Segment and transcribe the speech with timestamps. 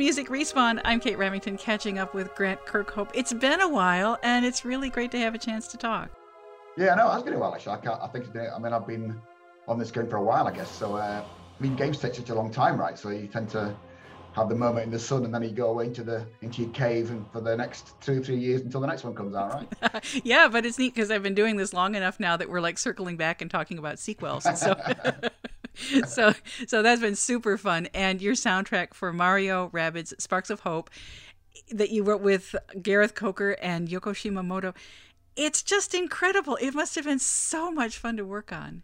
[0.00, 0.80] Music Respawn.
[0.86, 3.10] I'm Kate Remington catching up with Grant Kirkhope.
[3.12, 6.08] It's been a while and it's really great to have a chance to talk.
[6.78, 7.86] Yeah, no, it has been a while actually.
[7.86, 9.20] I, I think it's I mean, I've been
[9.68, 10.70] on this game for a while, I guess.
[10.70, 12.98] So, uh, I mean, games take such a long time, right?
[12.98, 13.76] So you tend to
[14.32, 16.70] have the moment in the sun and then you go away into the into your
[16.70, 20.04] cave and for the next two three years until the next one comes out right
[20.24, 22.78] yeah but it's neat because i've been doing this long enough now that we're like
[22.78, 24.80] circling back and talking about sequels so
[26.06, 26.32] so
[26.66, 30.90] so that's been super fun and your soundtrack for mario rabbids sparks of hope
[31.70, 34.74] that you wrote with gareth coker and yoko shimomura
[35.36, 38.82] it's just incredible it must have been so much fun to work on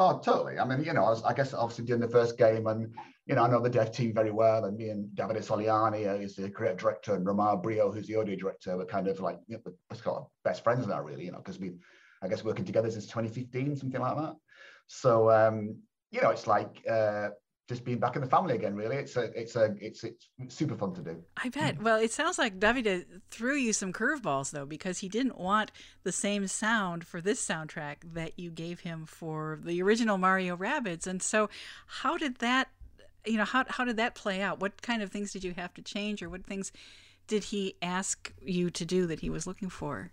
[0.00, 0.58] Oh, totally.
[0.58, 2.94] I mean, you know, I, was, I, guess obviously doing the first game, and
[3.26, 6.14] you know, I know the dev team very well, and me and Davide Soliani uh,
[6.14, 9.38] is the creative director, and Romar Brio, who's the audio director, we're kind of like
[9.46, 11.78] you know, we're sort of best friends now, really, you know, because we've,
[12.22, 14.36] I guess, working together since 2015, something like that.
[14.86, 15.76] So, um,
[16.10, 17.28] you know, it's like uh,
[17.68, 18.74] just being back in the family again.
[18.74, 21.22] Really, it's a, it's a, it's it's super fun to do.
[21.36, 21.80] I bet.
[21.80, 25.70] Well, it sounds like Davide threw you some curveballs though, because he didn't want
[26.02, 31.06] the same sound for this soundtrack that you gave him for the original Mario Rabbids.
[31.06, 31.48] And so,
[31.86, 32.68] how did that,
[33.24, 34.60] you know, how how did that play out?
[34.60, 36.72] What kind of things did you have to change, or what things
[37.28, 40.10] did he ask you to do that he was looking for?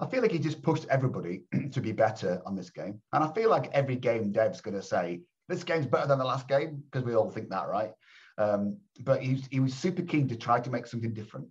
[0.00, 3.32] I feel like he just pushed everybody to be better on this game, and I
[3.32, 6.82] feel like every game dev's going to say this game's better than the last game
[6.90, 7.92] because we all think that, right?
[8.38, 11.48] Um, but he, he was super keen to try to make something different.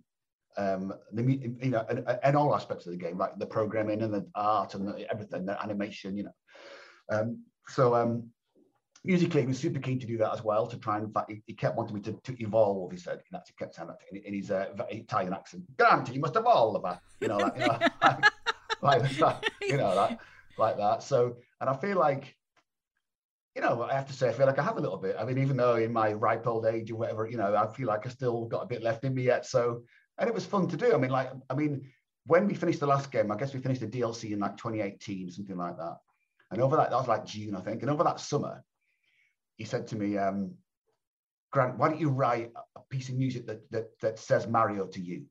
[0.56, 4.12] Um, the you know, and, and, all aspects of the game, like the programming and
[4.12, 6.32] the art and the, everything, the animation, you know.
[7.08, 8.30] Um, so um,
[9.04, 10.66] musically, he was super keen to do that as well.
[10.66, 12.90] To try and, in fact, he, he kept wanting me to, to evolve.
[12.90, 15.62] He said, he actually kept saying that in, in his uh, Italian accent.
[15.78, 16.84] Grant, you must evolve,
[17.20, 17.78] you know, like, you know,
[18.82, 20.18] like that, you know, that,
[20.58, 21.02] like that.
[21.02, 22.36] So, and I feel like
[23.54, 25.16] you know, I have to say, I feel like I have a little bit.
[25.18, 27.88] I mean, even though in my ripe old age or whatever, you know, I feel
[27.88, 29.44] like I still got a bit left in me yet.
[29.44, 29.82] So,
[30.18, 30.94] and it was fun to do.
[30.94, 31.90] I mean, like, I mean,
[32.26, 35.30] when we finished the last game, I guess we finished the DLC in like 2018,
[35.32, 35.96] something like that.
[36.52, 37.82] And over that, that was like June, I think.
[37.82, 38.62] And over that summer,
[39.56, 40.54] he said to me, um,
[41.50, 45.00] Grant, why don't you write a piece of music that, that, that says Mario to
[45.00, 45.24] you?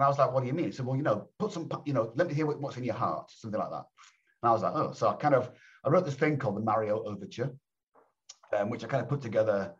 [0.00, 0.64] And I was like, what do you mean?
[0.64, 2.94] He said, well, you know, put some, you know, let me hear what's in your
[2.94, 3.84] heart, something like that.
[4.42, 5.50] And I was like, oh, so I kind of
[5.84, 7.50] I wrote this thing called the Mario Overture,
[8.56, 9.74] um, which I kind of put together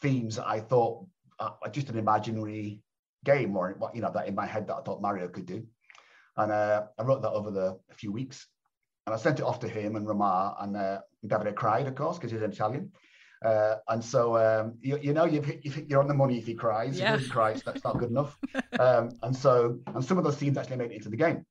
[0.00, 1.06] themes that I thought
[1.40, 2.82] uh, just an imaginary
[3.24, 5.66] game or you know that in my head that I thought Mario could do.
[6.36, 8.46] And uh, I wrote that over the a few weeks,
[9.08, 12.16] and I sent it off to him and Romar and uh, Davide cried, of course,
[12.16, 12.92] because he's Italian.
[13.44, 16.54] Uh, and so um, you, you, know you've, you've, you're on the money if he
[16.54, 16.98] cries.
[16.98, 17.14] Yeah.
[17.14, 18.38] If he cries, that's not good enough.
[18.78, 21.44] um, and so and some of those scenes actually made it into the game.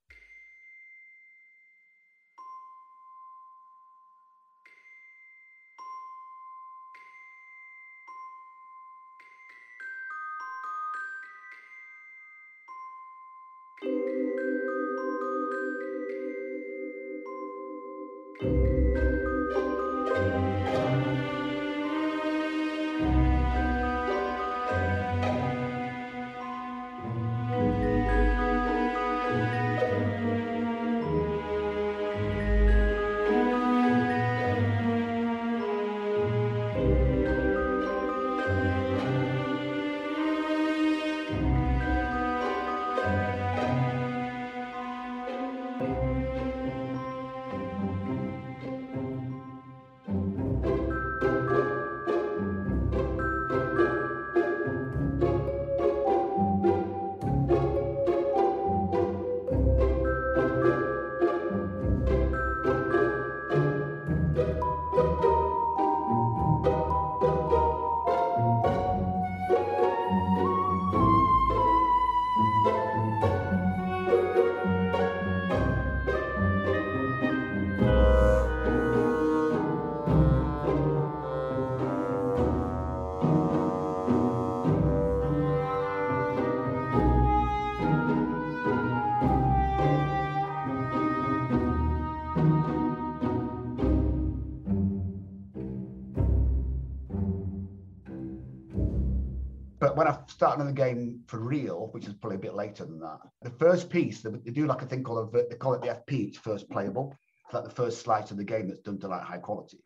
[100.41, 103.52] When I the game for real, which is probably a bit later than that, the
[103.52, 106.28] first piece they, do like a thing called a, they call it the FP.
[106.28, 107.16] It's first playable.
[107.46, 109.84] It's like the first slice of the game that's done to like high quality,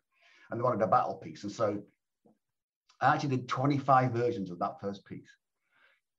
[0.49, 1.81] and they wanted a battle piece, and so
[3.01, 5.29] I actually did 25 versions of that first piece,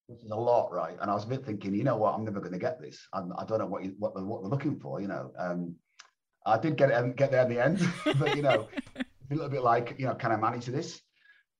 [0.06, 0.96] which is a lot, right?
[1.00, 3.06] And I was a bit thinking, you know what, I'm never going to get this.
[3.12, 5.32] I'm, I do not know what you, what they're, what they're looking for, you know.
[5.38, 5.76] Um,
[6.44, 7.80] I did get it, get there in the end,
[8.18, 11.00] but you know, a little bit like, you know, can I manage this?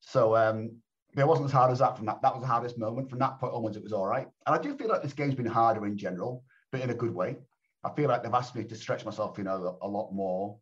[0.01, 0.77] So um,
[1.17, 2.21] it wasn't as hard as that from that.
[2.23, 3.09] That was the hardest moment.
[3.09, 4.27] From that point onwards, it was all right.
[4.47, 7.15] And I do feel like this game's been harder in general, but in a good
[7.15, 7.37] way.
[7.85, 10.59] I feel like they've asked me to stretch myself, you know, a, a lot more.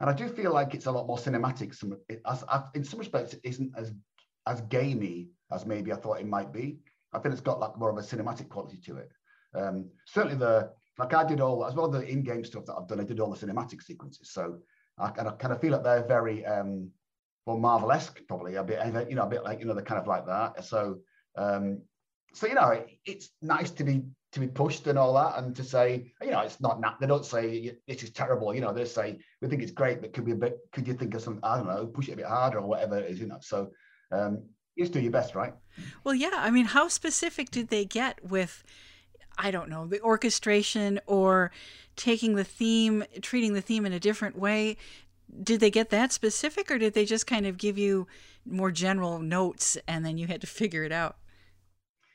[0.00, 1.74] And I do feel like it's a lot more cinematic.
[1.74, 2.44] Some, it, as,
[2.74, 3.92] in some respects, it isn't as
[4.46, 6.78] as gamey as maybe I thought it might be.
[7.12, 9.12] I think it's got like more of a cinematic quality to it.
[9.54, 13.00] Um, certainly the like I did all as well the in-game stuff that I've done.
[13.00, 14.58] I did all the cinematic sequences, so
[14.98, 16.90] I, I kind of feel like they're very um,
[17.46, 20.06] well Marvel-esque, probably a bit, you know, a bit like you know, they're kind of
[20.06, 20.64] like that.
[20.64, 20.98] So,
[21.36, 21.82] um,
[22.32, 24.02] so you know, it, it's nice to be
[24.32, 26.80] to be pushed and all that, and to say, you know, it's not.
[27.00, 28.54] They don't say this is terrible.
[28.54, 30.58] You know, they say we think it's great, but could be a bit.
[30.72, 31.38] Could you think of some?
[31.42, 33.20] I don't know, push it a bit harder or whatever it is.
[33.20, 33.70] You know, so
[34.10, 34.42] um,
[34.74, 35.54] you just do your best, right?
[36.02, 36.32] Well, yeah.
[36.34, 38.64] I mean, how specific did they get with?
[39.36, 41.50] I don't know, the orchestration or
[41.96, 44.76] taking the theme, treating the theme in a different way
[45.42, 48.06] did they get that specific or did they just kind of give you
[48.44, 51.16] more general notes and then you had to figure it out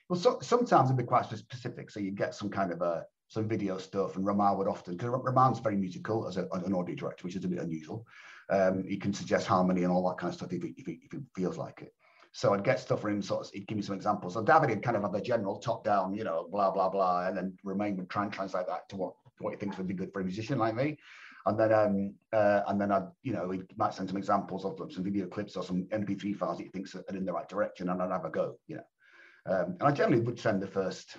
[0.09, 3.47] well so, sometimes it'd be quite specific so you get some kind of a some
[3.47, 7.25] video stuff and Romain would often because Romain's very musical as a, an audio director
[7.25, 8.05] which is a bit unusual
[8.49, 11.19] um, he can suggest harmony and all that kind of stuff if he, if if
[11.35, 11.93] feels like it
[12.31, 14.35] so I'd get stuff from him, sort of, he'd give me some examples.
[14.35, 17.25] So Davide would kind of have the general top down, you know, blah, blah, blah.
[17.25, 19.87] And then Romain would try and translate that to what, to what he thinks would
[19.87, 20.97] be good for a musician like me
[21.45, 24.77] and then um, uh, and then I, you know, we might send some examples of
[24.77, 27.47] them, some video clips or some MP3 files that he thinks are in the right
[27.47, 28.83] direction, and I'd have a go, you know.
[29.45, 31.17] Um, and I generally would send the first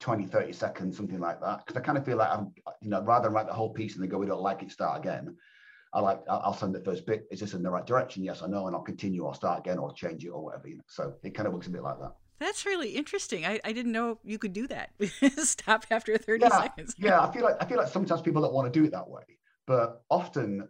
[0.00, 3.02] 20, 30 seconds, something like that, because I kind of feel like I'm, you know,
[3.02, 5.36] rather than write the whole piece and then go, we don't like it, start again.
[5.92, 7.26] I like, I'll send the first bit.
[7.30, 8.22] Is this in the right direction?
[8.22, 10.68] Yes or no, and I'll continue or start again or change it or whatever.
[10.68, 10.82] You know?
[10.88, 12.12] So it kind of works a bit like that.
[12.38, 13.46] That's really interesting.
[13.46, 14.90] I, I didn't know you could do that.
[15.38, 16.94] Stop after 30 yeah, seconds.
[16.98, 19.08] yeah, I feel like I feel like sometimes people don't want to do it that
[19.08, 19.22] way.
[19.66, 20.68] But often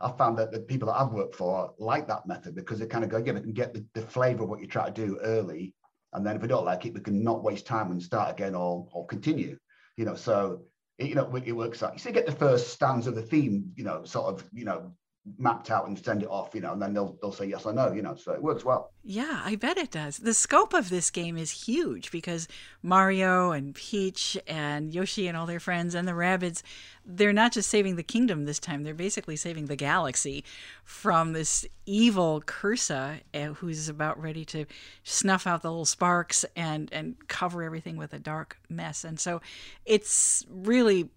[0.00, 3.04] I've found that the people that I've worked for like that method because they kind
[3.04, 5.18] of go, yeah, we can get the, the flavor of what you try to do
[5.22, 5.74] early.
[6.12, 8.54] And then if we don't like it, we can not waste time and start again
[8.54, 9.58] or or continue.
[9.96, 10.62] You know, so
[10.98, 11.92] it, you know, it works out.
[11.92, 14.92] You see, get the first stanza of the theme, you know, sort of, you know,
[15.38, 17.72] mapped out and send it off, you know, and then they'll they'll say yes or
[17.72, 18.14] no, you know.
[18.14, 18.92] So it works well.
[19.02, 20.18] Yeah, I bet it does.
[20.18, 22.46] The scope of this game is huge because
[22.82, 26.62] Mario and Peach and Yoshi and all their friends and the rabbits,
[27.06, 30.44] they're not just saving the kingdom this time, they're basically saving the galaxy
[30.84, 34.66] from this evil Cursa eh, who's about ready to
[35.04, 39.04] snuff out the little sparks and and cover everything with a dark mess.
[39.04, 39.40] And so
[39.86, 41.08] it's really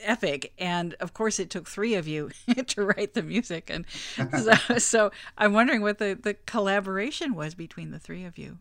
[0.00, 0.52] epic.
[0.58, 2.30] And of course it took three of you
[2.66, 3.70] to write the music.
[3.70, 3.84] And
[4.42, 8.58] so, so, i'm wondering what the, the collaboration was between the three of you.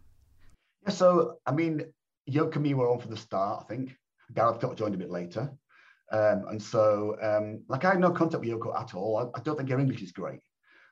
[0.86, 1.84] Yeah so i mean
[2.30, 3.96] yoko and me were on for the start i think.
[4.34, 5.52] Gareth got joined a bit later.
[6.12, 9.18] Um, and so um, like i had no contact with yoko at all.
[9.18, 10.42] I, I don't think her english is great.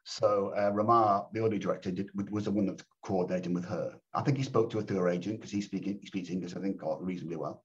[0.05, 3.93] So uh, Ramar, the audio director, did, was the one that's coordinating with her.
[4.13, 6.55] I think he spoke to her through her agent because he, speaking, he speaks English,
[6.55, 7.63] I think, reasonably well.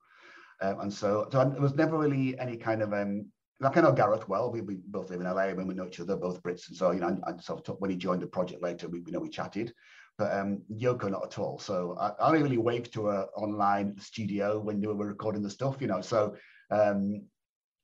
[0.61, 3.27] Um, and so, so there was never really any kind of um,
[3.61, 4.51] like I know Gareth well.
[4.51, 7.01] We, we both live in LA we know each other, both Brits, and so you
[7.01, 9.29] know, I, I sort of when he joined the project later, we you know we
[9.29, 9.73] chatted,
[10.17, 11.59] but um, Yoko not at all.
[11.59, 15.51] So I, I only really waved to her online studio when we were recording the
[15.51, 16.01] stuff, you know.
[16.01, 16.37] So
[16.71, 17.23] um,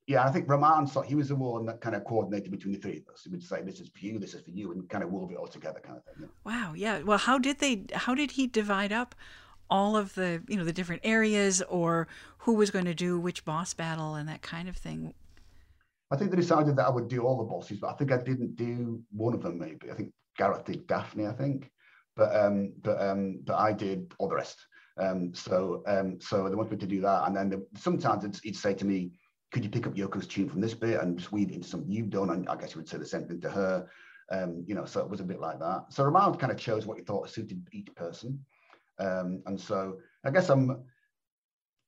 [0.07, 2.79] yeah, I think Roman so he was the one that kind of coordinated between the
[2.79, 3.23] three of us.
[3.23, 5.31] He would say, "This is for you, this is for you," and kind of wove
[5.31, 6.13] it all together, kind of thing.
[6.17, 6.31] You know?
[6.45, 7.01] Wow, yeah.
[7.01, 7.85] Well, how did they?
[7.91, 9.15] How did he divide up
[9.69, 12.07] all of the you know the different areas or
[12.39, 15.13] who was going to do which boss battle and that kind of thing.
[16.11, 18.17] I think they decided that i would do all the bosses but i think i
[18.17, 19.91] didn't do one of them maybe.
[19.91, 21.71] I think gareth did daphne i think
[22.15, 24.65] but um but um but i did all the rest.
[24.97, 28.55] Um so um so they wanted me to do that and then they, sometimes it'd
[28.55, 29.11] say to me
[29.51, 31.91] could you pick up yoko's tune from this bit and just weave it into something
[31.91, 32.29] you've done?
[32.29, 33.87] And i guess you would say the same thing to her.
[34.31, 35.85] Um you know so it was a bit like that.
[35.89, 38.45] So Ramon kind of chose what he thought suited each person
[38.99, 40.83] um, and so I guess I'm,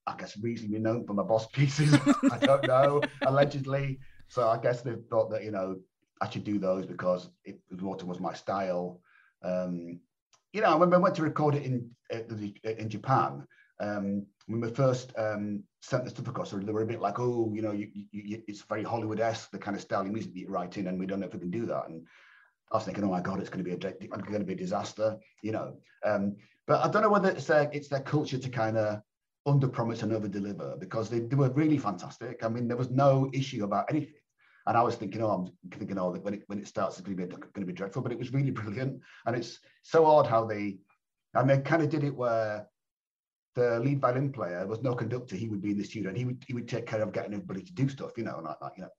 [0.05, 1.93] I guess reasonably known for my boss pieces.
[2.31, 3.99] I don't know, allegedly.
[4.29, 5.77] So I guess they thought that you know
[6.21, 9.01] I should do those because it was water was my style.
[9.43, 9.99] Um,
[10.53, 11.89] you know, when we went to record it in
[12.63, 13.45] in Japan,
[13.79, 17.51] um, when we first um, sent the stuff across, they were a bit like, oh,
[17.53, 20.39] you know, you, you, it's very Hollywood esque, the kind of style of music that
[20.39, 21.87] you're writing, and we don't know if we can do that.
[21.87, 22.05] And
[22.71, 24.57] I was thinking, oh my god, it's going to be a going to be a
[24.57, 25.75] disaster, you know.
[26.03, 26.37] Um,
[26.67, 29.01] but I don't know whether it's their, it's their culture to kind of
[29.45, 32.43] under promise and over deliver because they, they were really fantastic.
[32.43, 34.13] I mean, there was no issue about anything.
[34.67, 37.07] And I was thinking, oh, I'm thinking, oh, that when it when it starts, it's
[37.07, 38.01] going to be going to be dreadful.
[38.01, 40.79] But it was really brilliant, and it's so odd how they,
[41.33, 42.67] and they kind of did it where
[43.55, 45.37] the lead violin player was no conductor.
[45.37, 47.33] He would be in the studio, and he would he would take care of getting
[47.33, 48.89] everybody to do stuff, you know, like that, you know.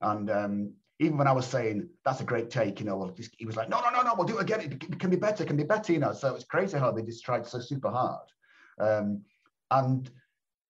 [0.00, 3.44] And um, even when I was saying that's a great take, you know, well, he
[3.44, 4.60] was like, no, no, no, no, we'll do it again.
[4.60, 6.12] It can be better, it can be better, you know.
[6.12, 8.28] So it's crazy how they just tried so super hard.
[8.80, 9.22] Um,
[9.70, 10.10] and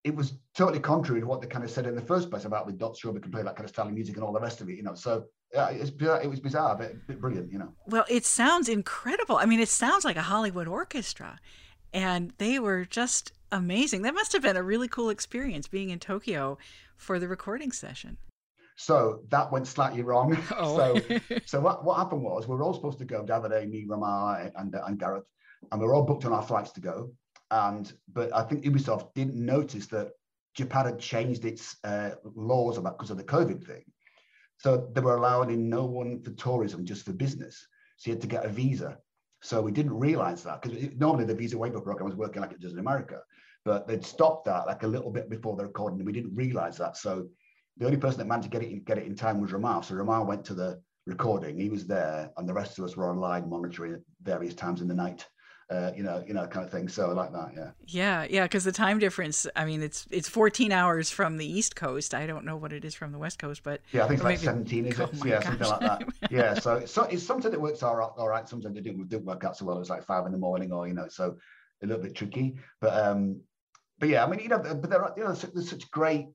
[0.03, 2.67] it was totally contrary to what they kind of said in the first place about
[2.67, 4.61] the Dot we can play that kind of style of music and all the rest
[4.61, 4.95] of it, you know.
[4.95, 7.73] So yeah, it's it was bizarre, but, but brilliant, you know.
[7.87, 9.37] Well, it sounds incredible.
[9.37, 11.39] I mean, it sounds like a Hollywood orchestra,
[11.93, 14.01] and they were just amazing.
[14.01, 16.57] That must have been a really cool experience being in Tokyo
[16.97, 18.17] for the recording session.
[18.77, 20.37] So that went slightly wrong.
[20.51, 20.99] Oh.
[21.29, 24.51] so, so what, what happened was we were all supposed to go, Davide, me, Ramar,
[24.55, 25.25] and, and Gareth,
[25.71, 27.11] and we were all booked on our flights to go.
[27.49, 30.11] And but I think Ubisoft didn't notice that
[30.53, 33.83] Japan had changed its uh, laws about because of the COVID thing.
[34.57, 37.67] So they were allowing no one for tourism, just for business.
[37.97, 38.97] So you had to get a visa.
[39.41, 42.59] So we didn't realize that because normally the visa waiver program was working like it
[42.59, 43.21] does in America,
[43.65, 45.99] but they'd stopped that like a little bit before the recording.
[45.99, 46.97] And we didn't realize that.
[46.97, 47.27] So
[47.77, 49.83] the only person that managed to get it in, get it in time was Ramar.
[49.83, 51.59] So Ramar went to the recording.
[51.59, 54.87] He was there, and the rest of us were online monitoring at various times in
[54.87, 55.25] the night.
[55.69, 56.87] Uh, you know, you know, kind of thing.
[56.87, 57.71] So I like that, yeah.
[57.85, 59.45] Yeah, yeah, because the time difference.
[59.53, 62.13] I mean, it's it's 14 hours from the East Coast.
[62.13, 64.23] I don't know what it is from the West Coast, but yeah, I think it's
[64.23, 65.25] like 17, is oh it?
[65.25, 65.43] Yeah, gosh.
[65.43, 66.07] something like that.
[66.31, 68.09] yeah, so, so it's something that works all right.
[68.17, 69.75] All right, sometimes it didn't, didn't work out so well.
[69.75, 71.35] It was like five in the morning, or you know, so
[71.83, 72.55] a little bit tricky.
[72.79, 73.41] But um,
[73.99, 76.27] but yeah, I mean, you know, but there are you know, there's such great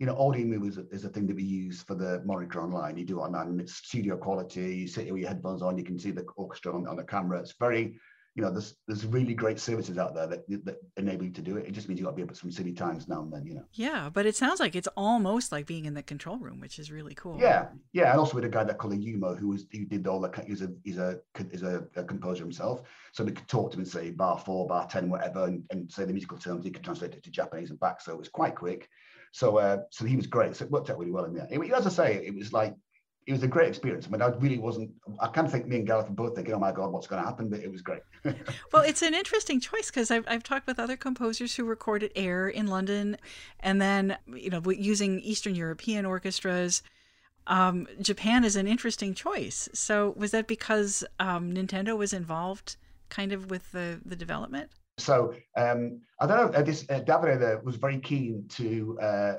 [0.00, 2.96] you know, Audiomovers is a thing that we use for the monitor online.
[2.96, 4.74] You do it online, and it's studio quality.
[4.74, 7.04] You sit here with your headphones on, you can see the orchestra on, on the
[7.04, 7.38] camera.
[7.38, 7.98] It's very,
[8.34, 11.58] you know, there's there's really great services out there that, that enable you to do
[11.58, 11.66] it.
[11.66, 13.44] It just means you got to be up at some silly times now and then,
[13.44, 13.64] you know.
[13.74, 16.90] Yeah, but it sounds like it's almost like being in the control room, which is
[16.90, 17.36] really cool.
[17.38, 20.22] Yeah, yeah, and also with a guy that called Yumo, who was who did all
[20.22, 23.76] the he's a he's a he's a, a composer himself, so we could talk to
[23.76, 26.64] him and say bar four, bar ten, whatever, and, and say the musical terms.
[26.64, 28.88] He could translate it to Japanese and back, so it was quite quick
[29.32, 30.56] so, uh, so he was great.
[30.56, 31.72] So it worked out really well in the end.
[31.72, 32.74] As I say, it was like
[33.26, 34.06] it was a great experience.
[34.06, 34.90] I mean, I really wasn't.
[35.20, 37.22] I kind of think me and Gareth were both thinking, "Oh my god, what's going
[37.22, 38.02] to happen?" But it was great.
[38.72, 42.48] well, it's an interesting choice because I've I've talked with other composers who recorded Air
[42.48, 43.16] in London,
[43.60, 46.82] and then you know using Eastern European orchestras.
[47.46, 49.68] Um, Japan is an interesting choice.
[49.72, 52.76] So was that because um, Nintendo was involved,
[53.10, 54.70] kind of with the the development?
[55.00, 56.58] So um, I don't know.
[56.58, 59.34] Uh, this uh, Davide was very keen to uh,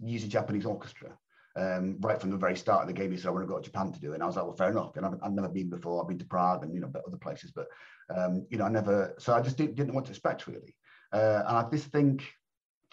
[0.00, 1.16] use a Japanese orchestra
[1.56, 3.10] um, right from the very start of the game.
[3.10, 4.44] He said, "I want to go to Japan to do it." And I was like,
[4.44, 6.02] "Well, fair enough." And I've, I've never been before.
[6.02, 7.66] I've been to Prague and you know other places, but
[8.14, 9.14] um, you know I never.
[9.18, 10.76] So I just didn't, didn't what to expect really.
[11.12, 12.24] Uh, and I just think.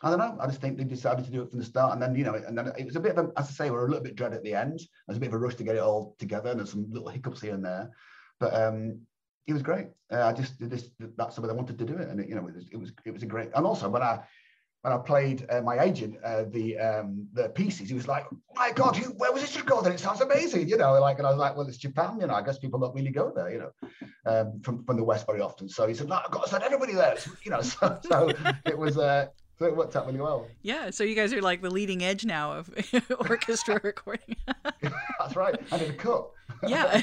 [0.01, 0.37] I don't know.
[0.39, 2.33] I just think they decided to do it from the start, and then you know,
[2.33, 4.03] and then it was a bit of a, as I say, we are a little
[4.03, 4.79] bit dread at the end.
[5.05, 7.09] There's a bit of a rush to get it all together, and there's some little
[7.09, 7.91] hiccups here and there.
[8.39, 9.01] But um,
[9.47, 9.87] it was great.
[10.11, 10.89] Uh, I just did this.
[11.17, 12.77] That's the way I wanted to do it, and it, you know, it was, it
[12.77, 13.49] was it was a great.
[13.55, 14.19] And also when I
[14.81, 18.71] when I played uh, my agent uh, the um, the pieces, he was like, "My
[18.71, 19.93] God, you, where was this recorded?
[19.93, 20.93] It sounds amazing," you know.
[20.99, 22.33] Like, and I was like, "Well, it's Japan, you know.
[22.33, 23.71] I guess people don't really go there, you know,
[24.25, 26.63] um, from from the West very often." So he said, "No, I've got to send
[26.63, 27.61] everybody there," you know.
[27.69, 28.31] So, so
[28.65, 28.97] it was.
[28.97, 29.27] Uh,
[29.57, 30.47] so it worked out really well.
[30.61, 32.69] Yeah, so you guys are like the leading edge now of
[33.29, 34.37] orchestra recording.
[35.19, 35.59] That's right.
[35.69, 36.29] I did a cut.
[36.65, 37.01] Yeah.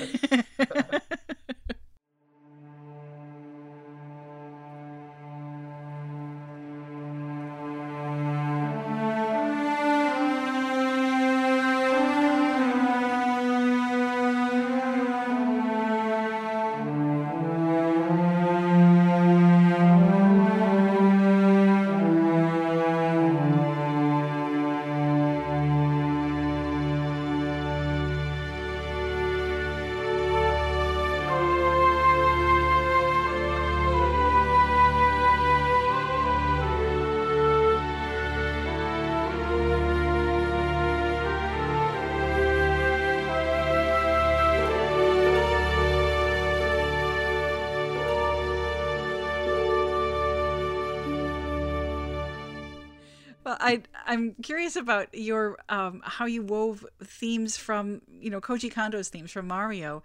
[54.07, 59.33] I'm curious about your um, how you wove themes from you know Koji Kondo's themes
[59.33, 60.03] from Mario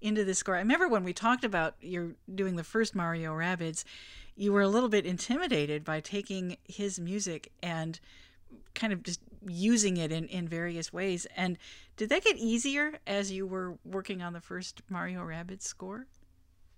[0.00, 0.56] into the score.
[0.56, 3.84] I remember when we talked about you're doing the first Mario Rabbids,
[4.36, 7.98] you were a little bit intimidated by taking his music and
[8.74, 11.26] kind of just using it in, in various ways.
[11.36, 11.56] And
[11.96, 16.06] did that get easier as you were working on the first Mario Rabbids score?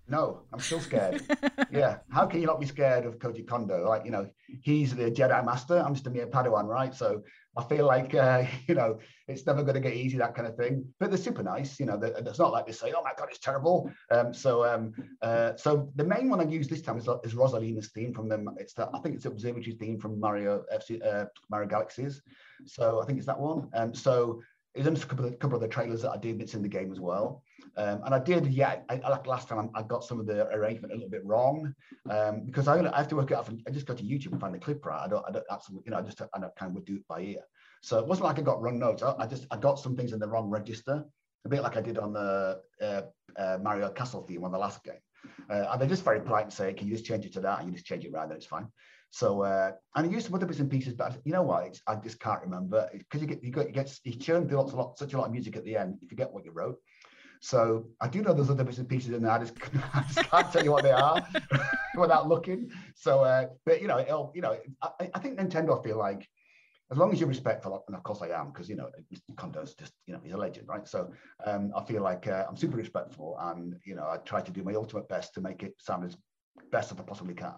[0.09, 1.21] No, I'm still scared.
[1.71, 1.97] yeah.
[2.09, 3.87] How can you not be scared of Koji Kondo?
[3.87, 4.29] Like, you know,
[4.61, 5.79] he's the Jedi Master.
[5.79, 6.95] I'm just a mere Padawan, right?
[6.95, 7.23] So
[7.57, 10.55] I feel like, uh, you know, it's never going to get easy, that kind of
[10.55, 10.85] thing.
[10.99, 11.77] But they're super nice.
[11.77, 13.91] You know, it's not like they say, oh my God, it's terrible.
[14.09, 17.89] Um, so um, uh, so the main one I used this time is, is Rosalina's
[17.89, 18.49] theme from them.
[18.57, 22.21] It's the, I think it's the Observatory theme from Mario FC, uh, Mario Galaxies.
[22.65, 23.69] So I think it's that one.
[23.73, 24.41] Um, so
[24.73, 26.69] it was a couple of, couple of the trailers that I did that's in the
[26.69, 27.43] game as well.
[27.77, 30.93] Um, and I did, yeah, I, like last time I got some of the arrangement
[30.93, 31.75] a little bit wrong
[32.09, 33.45] um, because I, I, have to work out.
[33.45, 34.99] From, I just go to YouTube and find the clip right.
[34.99, 37.07] I don't, I don't absolutely, you know, I just I kind of would do it
[37.07, 37.41] by ear.
[37.83, 39.03] So it wasn't like I got wrong notes.
[39.03, 41.05] I, I, just I got some things in the wrong register,
[41.45, 43.01] a bit like I did on the uh,
[43.37, 44.95] uh, Mario Castle theme on the last game.
[45.47, 47.59] Uh, and they're just very polite and say, "Can you just change it to that?"
[47.59, 48.37] And you just change it right there.
[48.37, 48.67] It's fine.
[49.11, 51.79] So uh, and I used some other bits and pieces, but you know what?
[51.87, 54.71] I just can't remember because you get you get you get you churn through lots
[54.73, 55.97] of lot, such a lot of music at the end.
[56.01, 56.77] You forget what you wrote.
[57.41, 59.31] So I do know there's other bits and pieces in there.
[59.31, 59.53] I just,
[59.93, 61.25] I just can't tell you what they are
[61.97, 62.71] without looking.
[62.95, 66.27] So, uh, but you know, it'll, you know, I, I think Nintendo feel like
[66.91, 68.89] as long as you're respectful, and of course I am, because you know
[69.35, 70.87] Kondo's just you know he's a legend, right?
[70.87, 71.11] So
[71.45, 74.63] um, I feel like uh, I'm super respectful, and you know I try to do
[74.63, 76.15] my ultimate best to make it sound as
[76.71, 77.53] best as I possibly can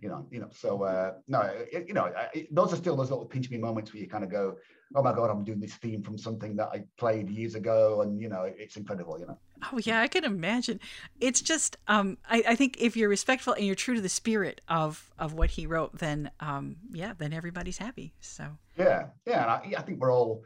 [0.00, 0.48] you know, you know.
[0.52, 3.92] So uh, no, it, you know, it, those are still those little pinch me moments
[3.92, 4.56] where you kind of go,
[4.94, 8.20] "Oh my god, I'm doing this theme from something that I played years ago," and
[8.20, 9.38] you know, it's incredible, you know.
[9.72, 10.80] Oh yeah, I can imagine.
[11.20, 14.60] It's just, um, I, I think if you're respectful and you're true to the spirit
[14.68, 18.12] of of what he wrote, then um, yeah, then everybody's happy.
[18.20, 18.44] So
[18.76, 20.44] yeah, yeah, I, I think we're all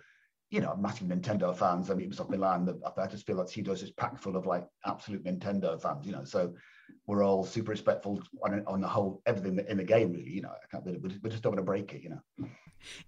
[0.51, 1.91] you know, massive Nintendo fans.
[1.91, 2.81] I mean, it was Ubi Milan.
[2.97, 6.23] I just feel like Cedos is packed full of like absolute Nintendo fans, you know.
[6.23, 6.55] So
[7.07, 10.13] we're all super respectful on, on the whole everything in the game.
[10.13, 11.03] Really, you know, I can't.
[11.03, 12.49] We just, we just don't want to break it, you know.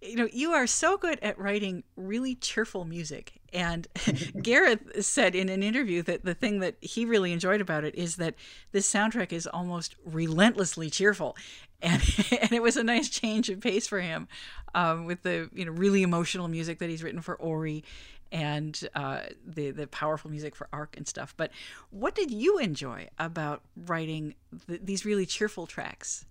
[0.00, 3.40] You know, you are so good at writing really cheerful music.
[3.52, 3.86] And
[4.42, 8.16] Gareth said in an interview that the thing that he really enjoyed about it is
[8.16, 8.34] that
[8.72, 11.36] this soundtrack is almost relentlessly cheerful.
[11.82, 12.02] And,
[12.40, 14.28] and it was a nice change of pace for him
[14.74, 17.82] um, with the you know really emotional music that he's written for Ori
[18.32, 21.34] and uh, the the powerful music for Ark and stuff.
[21.36, 21.50] But
[21.90, 24.34] what did you enjoy about writing
[24.66, 26.24] th- these really cheerful tracks?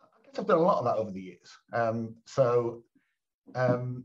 [0.00, 1.56] I guess I've done a lot of that over the years.
[1.72, 2.82] Um, so
[3.54, 4.04] um,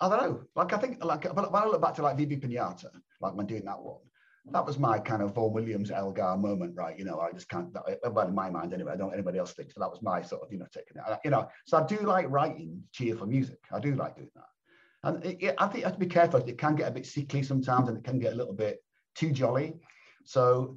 [0.00, 0.40] I don't know.
[0.56, 3.64] Like I think, like when I look back to like Viva Pinata, like when doing
[3.64, 4.00] that one,
[4.50, 6.98] that was my kind of Vaughan Williams Elgar moment, right?
[6.98, 7.68] You know, I just can't.
[8.10, 8.92] Well, in my mind, anyway.
[8.92, 10.96] I don't know anybody else thinks, but that was my sort of, you know, taking
[10.96, 11.18] it.
[11.24, 13.58] You know, so I do like writing cheerful music.
[13.72, 14.46] I do like doing that.
[15.04, 16.40] And it, it, I think you have to be careful.
[16.40, 18.82] It can get a bit sickly sometimes, and it can get a little bit
[19.14, 19.74] too jolly.
[20.24, 20.76] So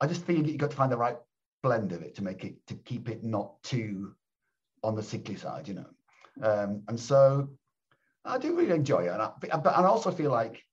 [0.00, 1.16] I just think you've got to find the right
[1.62, 4.14] blend of it to make it to keep it not too
[4.82, 5.86] on the sickly side, you know.
[6.42, 7.48] Um, and so
[8.24, 10.64] I do really enjoy it, and I, but I also feel like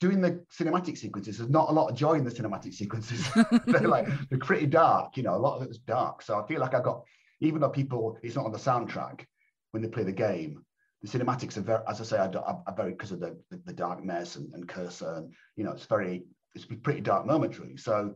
[0.00, 1.38] doing the cinematic sequences.
[1.38, 3.28] There's not a lot of joy in the cinematic sequences.
[3.66, 5.34] they're like they're pretty dark, you know.
[5.34, 7.02] A lot of it was dark, so I feel like I've got
[7.40, 9.26] even though people it's not on the soundtrack,
[9.72, 10.64] when they play the game.
[11.02, 13.72] The cinematics are very, as I say, are, are very because of the, the, the
[13.72, 16.22] darkness and, and Cursa, and you know, it's very,
[16.54, 17.76] it's pretty dark moments really.
[17.76, 18.14] So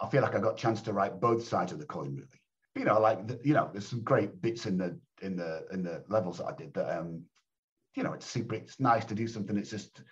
[0.00, 2.28] I feel like I got a chance to write both sides of the coin really.
[2.76, 5.82] You know, like the, you know, there's some great bits in the in the in
[5.82, 7.24] the levels that I did that um,
[7.96, 8.54] you know, it's super.
[8.54, 10.02] It's nice to do something that's just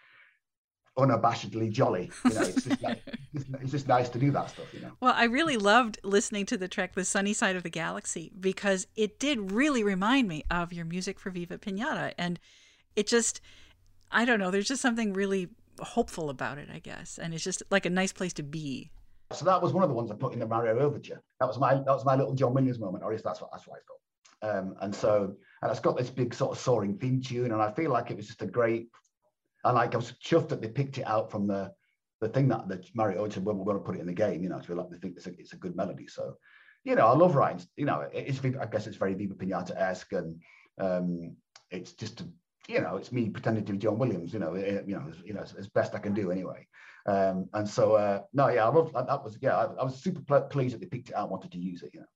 [0.99, 2.11] unabashedly jolly.
[2.25, 3.03] You know, it's just, like,
[3.61, 4.73] it's just nice to do that stuff.
[4.73, 4.93] You know.
[5.01, 8.87] Well, I really loved listening to the track "The Sunny Side of the Galaxy" because
[8.97, 12.39] it did really remind me of your music for Viva Pinata, and
[12.97, 13.41] it just,
[14.11, 15.49] I don't know, there's just something really
[15.81, 18.91] hopeful about it, I guess, and it's just like a nice place to be.
[19.33, 21.23] So that was one of the ones I put in the Mario Overture.
[21.41, 23.51] That was my that was my little John Williams moment, or at least that's what
[23.53, 23.99] that's what I thought.
[24.41, 27.71] Um, and so and it's got this big sort of soaring theme tune, and I
[27.73, 28.89] feel like it was just a great
[29.65, 31.73] and like I was chuffed that they picked it out from the
[32.21, 34.43] the thing that the Mario said, well, we're going to put it in the game,
[34.43, 36.07] you know, to be like they think it's a, it's a good melody.
[36.07, 36.35] So,
[36.85, 37.67] you know, I love writing.
[37.77, 40.41] You know, it's I guess it's very Viva Pinata esque, and
[40.81, 41.37] um,
[41.71, 42.23] it's just
[42.69, 44.33] you know, it's me pretending to be John Williams.
[44.33, 46.31] You know, it, eh, you know, as, you know, as, as, best I can do
[46.31, 46.67] anyway.
[47.07, 49.25] Um, and so, uh, no, yeah, I love that.
[49.25, 51.83] Was yeah, I, I was super pleased that they picked it out, wanted to use
[51.83, 51.91] it.
[51.95, 52.07] You know.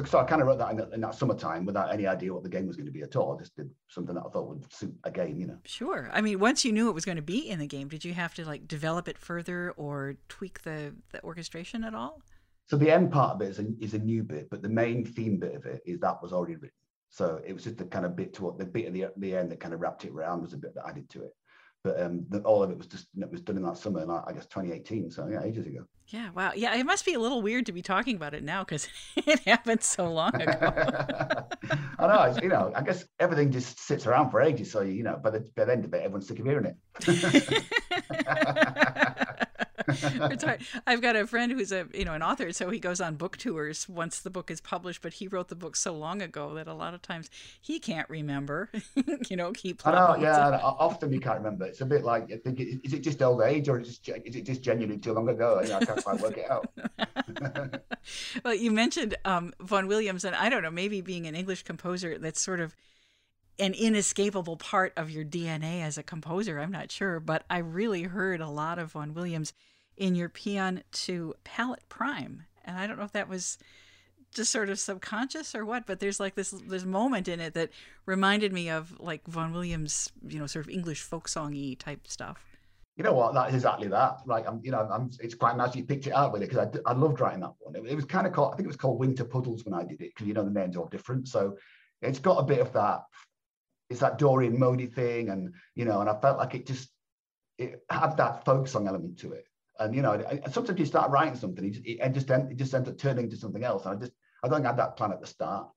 [0.00, 2.42] So, so I kind of wrote that in, in, that summertime without any idea what
[2.42, 3.34] the game was going to be at all.
[3.34, 5.58] I just did something that I thought would suit a game, you know.
[5.64, 6.08] Sure.
[6.12, 8.14] I mean, once you knew it was going to be in the game, did you
[8.14, 12.22] have to like develop it further or tweak the, the orchestration at all?
[12.68, 15.04] So the end part of it is a, is a new bit, but the main
[15.04, 16.70] theme bit of it is that was already written.
[17.10, 19.36] So it was just the kind of bit to what the bit at the, the
[19.36, 21.32] end that kind of wrapped it around was a bit that added to it
[21.82, 24.22] but um, the, all of it was just it was done in that summer, like,
[24.26, 25.10] I guess 2018.
[25.10, 25.86] So yeah, ages ago.
[26.08, 26.52] Yeah, wow.
[26.54, 29.40] Yeah, it must be a little weird to be talking about it now because it
[29.40, 30.72] happened so long ago.
[31.98, 32.36] I know.
[32.42, 34.70] you know, I guess everything just sits around for ages.
[34.72, 36.76] So you know, by the, by the end of it, everyone's sick of hearing it.
[40.86, 43.36] I've got a friend who's a you know an author, so he goes on book
[43.36, 45.02] tours once the book is published.
[45.02, 48.08] But he wrote the book so long ago that a lot of times he can't
[48.08, 48.70] remember.
[49.28, 49.86] you know, keep.
[49.86, 50.58] I know, yeah.
[50.62, 51.66] Often you can't remember.
[51.66, 54.26] It's a bit like I think is it just old age or is it just,
[54.26, 55.60] is it just genuinely too long ago?
[55.62, 56.70] You know, I can't quite work it out.
[58.44, 62.18] well, you mentioned um, Vaughan Williams, and I don't know, maybe being an English composer,
[62.18, 62.74] that's sort of
[63.60, 66.58] an inescapable part of your DNA as a composer.
[66.58, 69.52] I'm not sure, but I really heard a lot of Vaughan Williams
[69.96, 72.44] in your paean to Palette Prime.
[72.64, 73.58] And I don't know if that was
[74.34, 77.70] just sort of subconscious or what, but there's like this this moment in it that
[78.06, 82.44] reminded me of like Vaughan Williams, you know, sort of English folk songy type stuff.
[82.96, 83.34] You know what?
[83.34, 84.18] That is exactly that.
[84.26, 85.10] Like I'm, you know, I'm.
[85.20, 87.52] It's quite nice you picked it out with it because I, I loved writing that
[87.58, 87.74] one.
[87.74, 88.52] It, it was kind of called.
[88.52, 90.50] I think it was called Winter Puddles when I did it because you know the
[90.50, 91.28] names are all different.
[91.28, 91.56] So
[92.02, 93.02] it's got a bit of that.
[93.90, 96.90] It's that Dorian Modi thing, and you know, and I felt like it just
[97.58, 99.44] it had that folk song element to it
[99.80, 102.88] and you know, sometimes you start writing something, it just, it just, it just ends
[102.88, 103.86] up turning into something else.
[103.86, 104.12] And I just,
[104.44, 105.68] I don't have that plan at the start.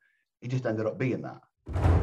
[0.41, 2.02] It just ended up being that.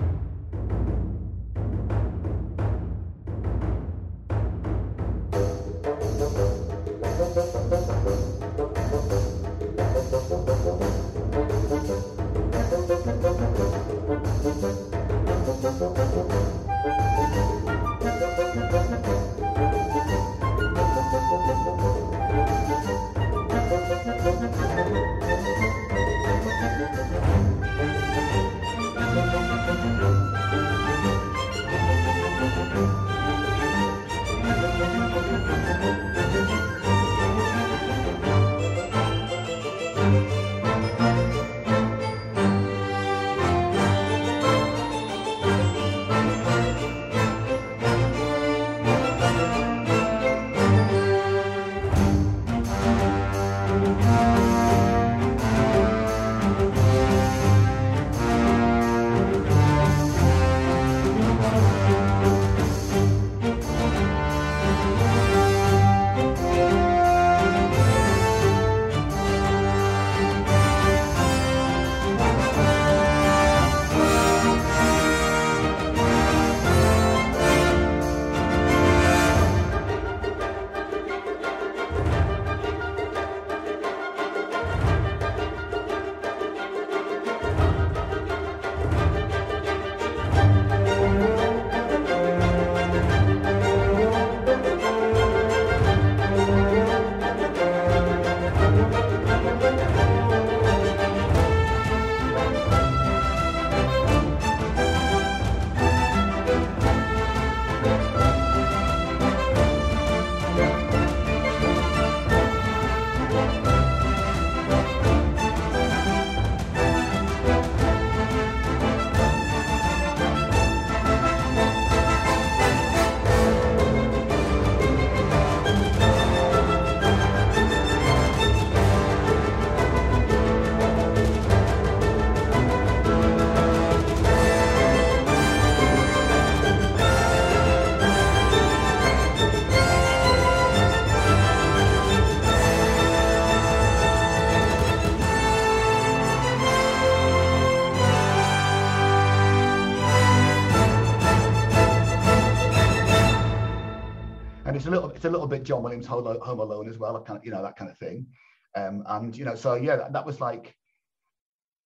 [155.50, 158.26] Bit John Williams Home Alone as well, kind of you know that kind of thing.
[158.74, 160.74] Um, and you know, so yeah, that, that was like.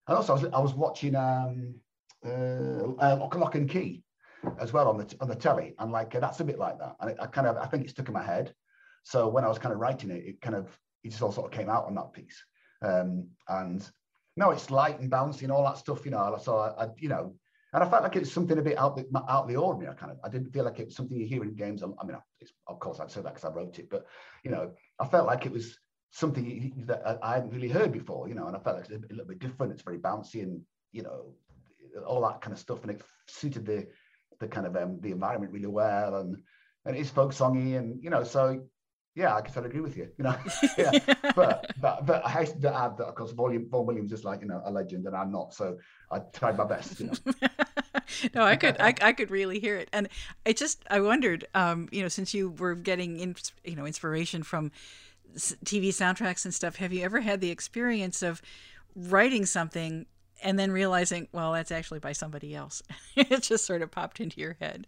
[0.06, 1.74] And also, I was, I was watching um,
[2.24, 4.04] uh, uh, Lock, Lock and Key
[4.60, 6.96] as well on the on the telly, and like uh, that's a bit like that.
[7.00, 8.54] And it, I kind of I think it stuck in my head.
[9.02, 10.68] So when I was kind of writing it, it kind of
[11.02, 12.42] it just all sort of came out on that piece.
[12.82, 13.86] Um, and
[14.36, 16.38] no, it's light and bouncy and all that stuff, you know.
[16.42, 17.34] So I, I you know,
[17.74, 19.92] and I felt like it was something a bit out the out of the ordinary.
[19.92, 21.82] I kind of I didn't feel like it was something you hear in games.
[21.82, 22.16] I mean,
[22.68, 24.06] of course I'd say that because I wrote it, but
[24.44, 25.76] you know, I felt like it was
[26.12, 29.12] something that I hadn't really heard before, you know, and I felt like it's a
[29.12, 29.72] little bit different.
[29.72, 31.34] It's very bouncy and you know
[32.06, 33.88] all that kind of stuff, and it suited the
[34.38, 36.36] the kind of um, the environment really well, and
[36.84, 38.64] and it's folk songy, and you know, so
[39.14, 40.36] yeah, I guess I'd agree with you, you know,
[40.78, 40.90] yeah.
[41.36, 44.40] but, but but I hate to add that of course, Volume Vaughan Williams is like
[44.40, 45.78] you know a legend, and I'm not, so
[46.10, 47.14] I tried my best, you know.
[48.34, 50.08] no, I could, I, I could really hear it, and
[50.44, 54.42] it just, I wondered, um, you know, since you were getting, in, you know, inspiration
[54.42, 54.72] from
[55.36, 58.42] TV soundtracks and stuff, have you ever had the experience of
[58.96, 60.06] writing something
[60.42, 62.82] and then realizing, well, that's actually by somebody else?
[63.16, 64.86] it just sort of popped into your head.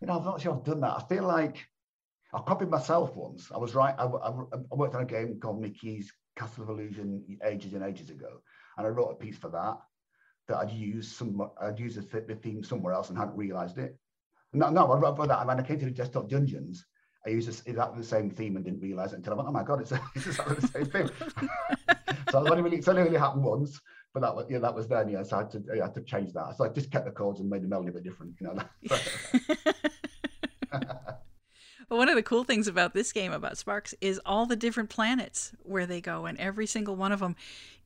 [0.00, 0.96] You know, I'm not sure I've done that.
[0.96, 1.66] I feel like
[2.36, 3.50] I copied myself once.
[3.52, 3.94] I was right.
[3.98, 8.10] I, I, I worked on a game called Mickey's Castle of Illusion ages and ages
[8.10, 8.42] ago,
[8.76, 9.78] and I wrote a piece for that
[10.48, 11.50] that I'd used some.
[11.60, 13.98] I'd used the theme somewhere else and hadn't realised it.
[14.52, 15.46] No, no, I wrote for that.
[15.46, 16.84] When I came to the desktop dungeons,
[17.26, 19.62] I used exactly the same theme and didn't realize it until I went, oh my
[19.62, 21.10] god, it's, it's exactly the same theme.
[22.30, 23.80] so it only really, it's only really happened once,
[24.12, 25.08] but that was yeah, that was then.
[25.08, 26.54] Yeah, so I had to I had to change that.
[26.58, 28.34] So I just kept the chords and made the melody a bit different.
[28.40, 28.62] You know.
[31.88, 34.90] Well, one of the cool things about this game about Sparks is all the different
[34.90, 37.36] planets where they go, and every single one of them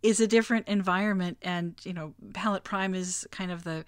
[0.03, 1.37] is a different environment.
[1.43, 3.85] And you know, Palette Prime is kind of the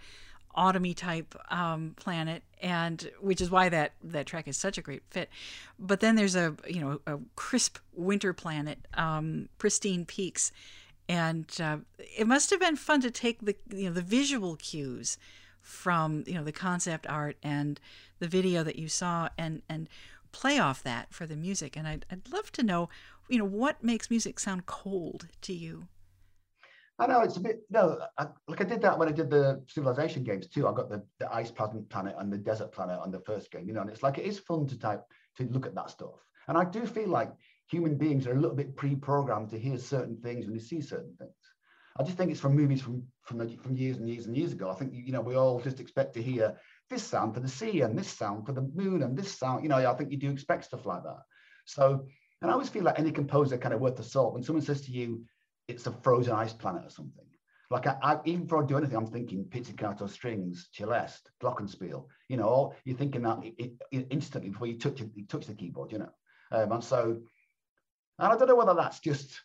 [0.55, 5.03] autumny type um, planet, and which is why that that track is such a great
[5.09, 5.31] fit.
[5.79, 10.53] But then there's a you know a crisp winter planet, um, pristine peaks,
[11.09, 15.17] and uh, it must have been fun to take the you know the visual cues
[15.63, 17.81] from you know the concept art and
[18.19, 19.89] the video that you saw and and
[20.33, 21.77] play off that for the music.
[21.77, 22.89] And I'd I'd love to know
[23.29, 25.89] you know what makes music sound cold to you.
[26.99, 29.63] I know it's a bit no, I, like I did that when I did the
[29.67, 30.69] civilization games too.
[30.69, 33.67] I got the, the ice planet planet and the desert planet on the first game,
[33.67, 35.03] you know, and it's like it is fun to type
[35.37, 36.27] to look at that stuff.
[36.49, 37.33] And I do feel like
[37.67, 41.15] human beings are a little bit pre-programmed to hear certain things when they see certain
[41.19, 41.33] things.
[41.99, 44.71] I just think it's from movies from from from years and years and years ago.
[44.71, 46.57] I think you know we all just expect to hear
[46.91, 49.63] this sound for the sea and this sound for the moon and this sound.
[49.63, 51.23] You know, I think you do expect stuff like that.
[51.65, 52.07] So,
[52.41, 54.83] and I always feel like any composer kind of worth the salt when someone says
[54.83, 55.25] to you,
[55.69, 57.25] it's a frozen ice planet or something.
[57.71, 62.07] Like I, I, even before I do anything, I'm thinking pizzicato strings, celeste, glockenspiel.
[62.29, 65.55] You know, all, you're thinking that it, it, instantly before you touch you touch the
[65.55, 65.93] keyboard.
[65.93, 66.11] You know,
[66.51, 67.23] um, and so,
[68.19, 69.41] and I don't know whether that's just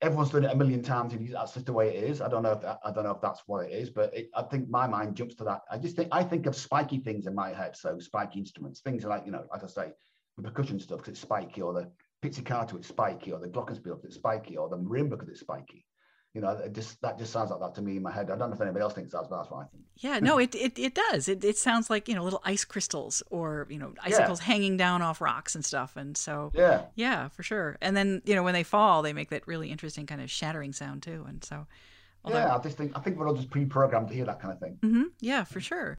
[0.00, 2.20] everyone's done it a million times and that's just the way it is.
[2.20, 4.42] I don't know if I don't know if that's what it is, but it, I
[4.42, 5.62] think my mind jumps to that.
[5.70, 7.76] I just think I think of spiky things in my head.
[7.76, 9.92] So spiky instruments, things like you know, like I say,
[10.36, 11.90] the percussion stuff because it's spiky, or the
[12.22, 15.84] pizzicato it's spiky, or the glockenspiel because it's spiky, or the marimba because it's spiky.
[16.34, 18.30] You know, it just that just sounds like that to me in my head.
[18.30, 19.84] I don't know if anybody else thinks that, but that's what I think.
[19.96, 21.28] Yeah, no, it it, it does.
[21.28, 24.46] It, it sounds like you know little ice crystals or you know icicles yeah.
[24.46, 25.96] hanging down off rocks and stuff.
[25.96, 27.78] And so yeah, yeah, for sure.
[27.80, 30.72] And then you know when they fall, they make that really interesting kind of shattering
[30.72, 31.24] sound too.
[31.28, 31.66] And so.
[32.24, 34.52] Although, yeah, I just think I think we're all just pre-programmed to hear that kind
[34.52, 34.76] of thing.
[34.82, 35.02] Mm-hmm.
[35.20, 35.96] Yeah, for sure.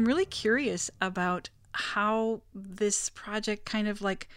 [0.00, 4.30] I'm really curious about how this project kind of like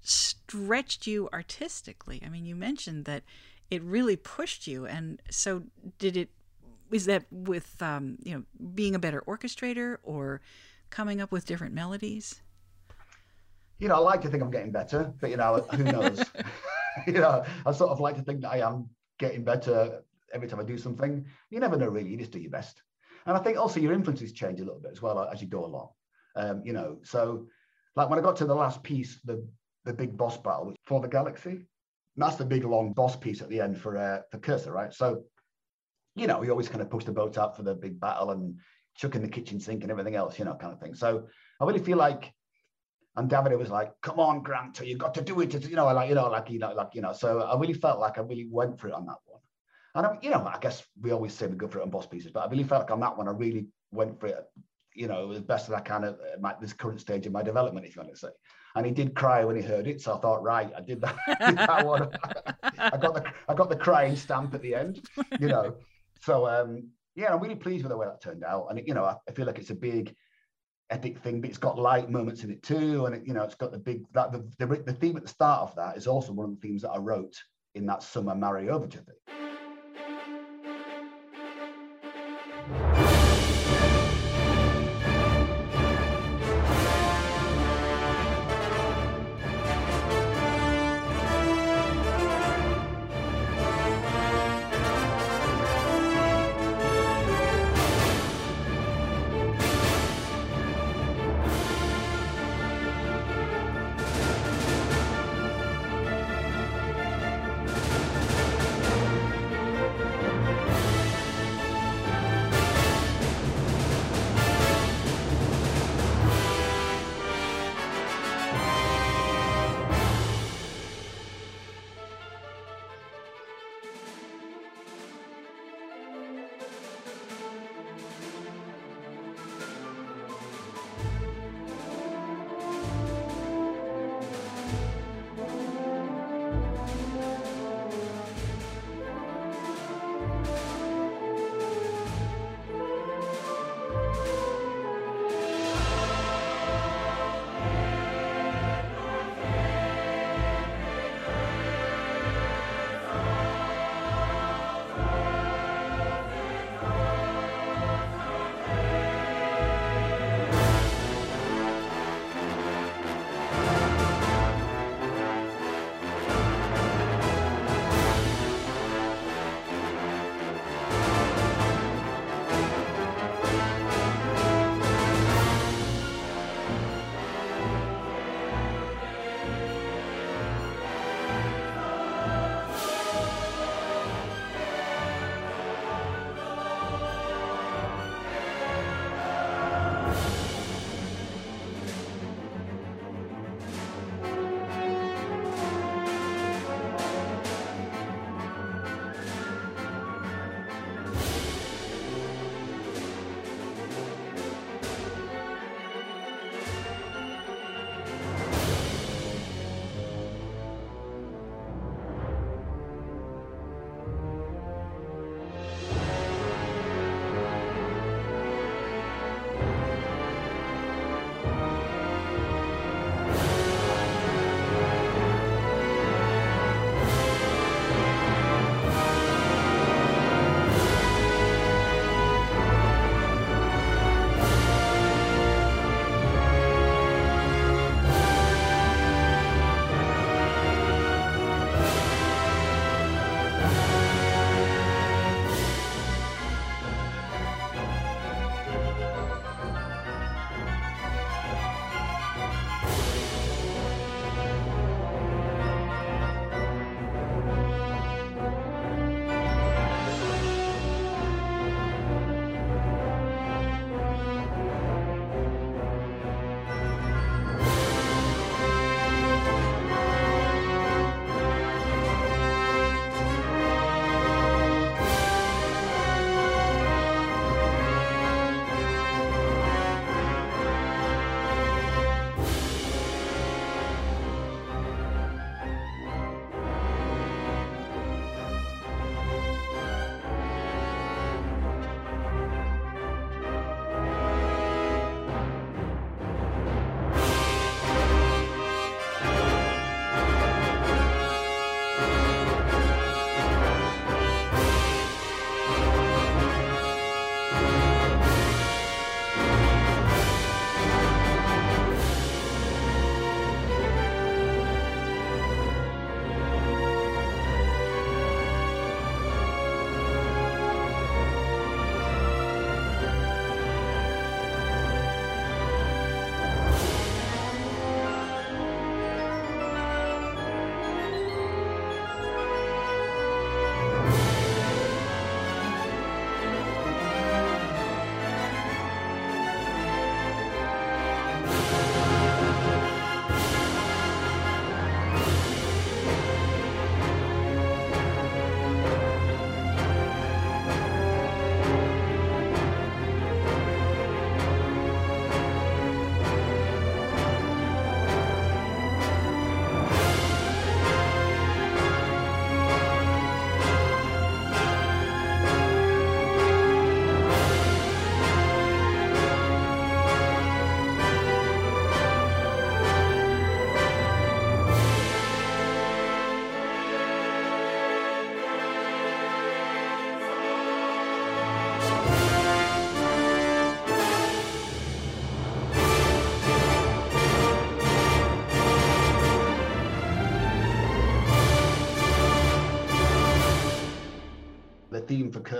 [0.00, 2.22] stretched you artistically.
[2.24, 3.22] I mean, you mentioned that
[3.70, 5.64] it really pushed you, and so
[5.98, 6.30] did it.
[6.90, 10.40] Is that with um, you know being a better orchestrator or
[10.88, 12.40] coming up with different melodies?
[13.78, 16.24] You know, I like to think I'm getting better, but you know, who knows?
[17.06, 20.00] you know, I sort of like to think that I am getting better
[20.32, 21.26] every time I do something.
[21.50, 22.08] You never know, really.
[22.08, 22.80] You just do your best.
[23.26, 25.64] And I think also your influences change a little bit as well as you go
[25.64, 25.88] along.
[26.36, 27.46] Um, you know, so
[27.96, 29.46] like when I got to the last piece, the
[29.84, 31.66] the big boss battle for the galaxy,
[32.16, 34.92] that's the big long boss piece at the end for uh, for Cursa, right?
[34.92, 35.24] So,
[36.14, 38.58] you know, we always kind of push the boat out for the big battle and
[38.96, 40.94] chucking the kitchen sink and everything else, you know, kind of thing.
[40.94, 41.28] So
[41.60, 42.32] I really feel like,
[43.16, 46.08] and David was like, "Come on, Grant, you've got to do it," you know, like
[46.08, 47.12] you know, like you know, like you know.
[47.12, 49.29] So I really felt like I really went for it on that one.
[49.94, 52.06] And I, you know, I guess we always say we go for it on boss
[52.06, 54.46] pieces, but I really felt like on that one, I really went for it
[54.94, 57.86] you know, as best as I can at my, this current stage of my development,
[57.86, 58.28] if you want to say.
[58.76, 61.16] And he did cry when he heard it, so I thought, right, I did that,
[61.46, 62.08] did that one.
[62.78, 65.02] I got the I got the crying stamp at the end,
[65.40, 65.76] you know.
[66.20, 69.04] So um, yeah, I'm really pleased with the way that turned out, and you know,
[69.04, 70.14] I, I, feel like it's a big
[70.90, 73.56] epic thing, but it's got light moments in it too, and it, you know, it's
[73.56, 76.32] got the big that the, the the theme at the start of that is also
[76.32, 77.34] one of the themes that I wrote
[77.74, 79.39] in that summer Mario Overture thing.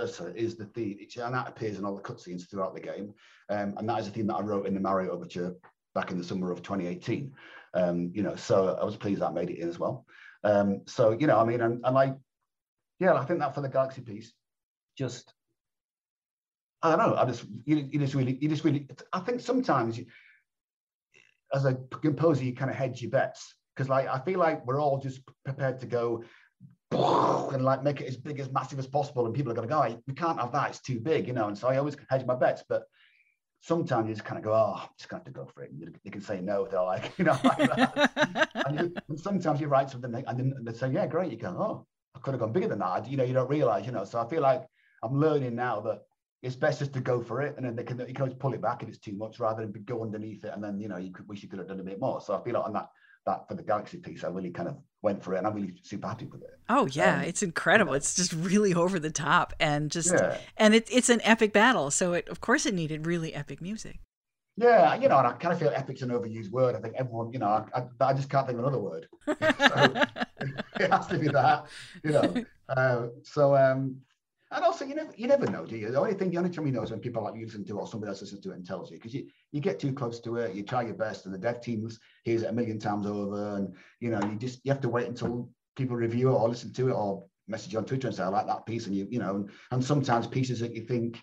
[0.01, 3.13] Is the theme, and that appears in all the cutscenes throughout the game.
[3.49, 5.55] Um, and that is a theme that I wrote in the Mario Overture
[5.93, 7.33] back in the summer of 2018.
[7.73, 10.05] Um, you know, so I was pleased that made it in as well.
[10.43, 12.15] Um, so, you know, I mean, and, and like,
[12.99, 14.33] yeah, I think that for the Galaxy piece,
[14.97, 15.33] just,
[16.81, 19.97] I don't know, I just, you, you just really, you just really, I think sometimes
[19.97, 20.05] you,
[21.53, 24.79] as a composer, you kind of hedge your bets because like I feel like we're
[24.79, 26.23] all just prepared to go
[26.91, 29.73] and like make it as big as massive as possible and people are going to
[29.73, 30.69] go oh, we can't have that.
[30.69, 32.83] It's too big you know and so i always hedge my bets but
[33.61, 35.63] sometimes you just kind of go oh i'm just going to have to go for
[35.63, 35.71] it.
[35.71, 37.59] And you can say no they're like you know like
[38.55, 41.49] and, you, and, sometimes you write something and then they say yeah great you go
[41.49, 41.85] oh
[42.15, 43.07] i could have gone bigger than that.
[43.07, 44.65] You know you don't realize you know so i feel like
[45.03, 46.01] i'm learning now that
[46.41, 48.53] it's best just to go for it and then they can you can always pull
[48.53, 50.97] it back if it's too much rather than go underneath it and then you know
[50.97, 52.19] you could wish you could have done a bit more.
[52.19, 52.89] So i feel like on that
[53.25, 55.75] that for the Galaxy piece, I really kind of went for it, and I'm really
[55.83, 56.59] super happy with it.
[56.69, 57.93] Oh yeah, um, it's incredible.
[57.93, 57.97] Yeah.
[57.97, 60.37] It's just really over the top, and just yeah.
[60.57, 61.91] and it, it's an epic battle.
[61.91, 63.99] So it, of course, it needed really epic music.
[64.57, 66.75] Yeah, you know, and I kind of feel epic's an overused word.
[66.75, 69.07] I think everyone, you know, I, I, I just can't think of another word.
[69.25, 69.35] so
[70.79, 71.65] it has to be that,
[72.03, 72.45] you know.
[72.69, 73.97] Uh, so um,
[74.51, 75.91] and also, you never you never know, do you?
[75.91, 77.77] The only thing, the only time you know is when people like you listen to
[77.77, 79.93] it or somebody else listens to it and tells you, because you, you get too
[79.93, 81.89] close to it, you try your best, and the dev team
[82.23, 85.07] hears it a million times over, and you know, you just you have to wait
[85.07, 88.23] until people review it or listen to it or message you on Twitter and say,
[88.23, 91.21] I like that piece, and you, you know, and, and sometimes pieces that you think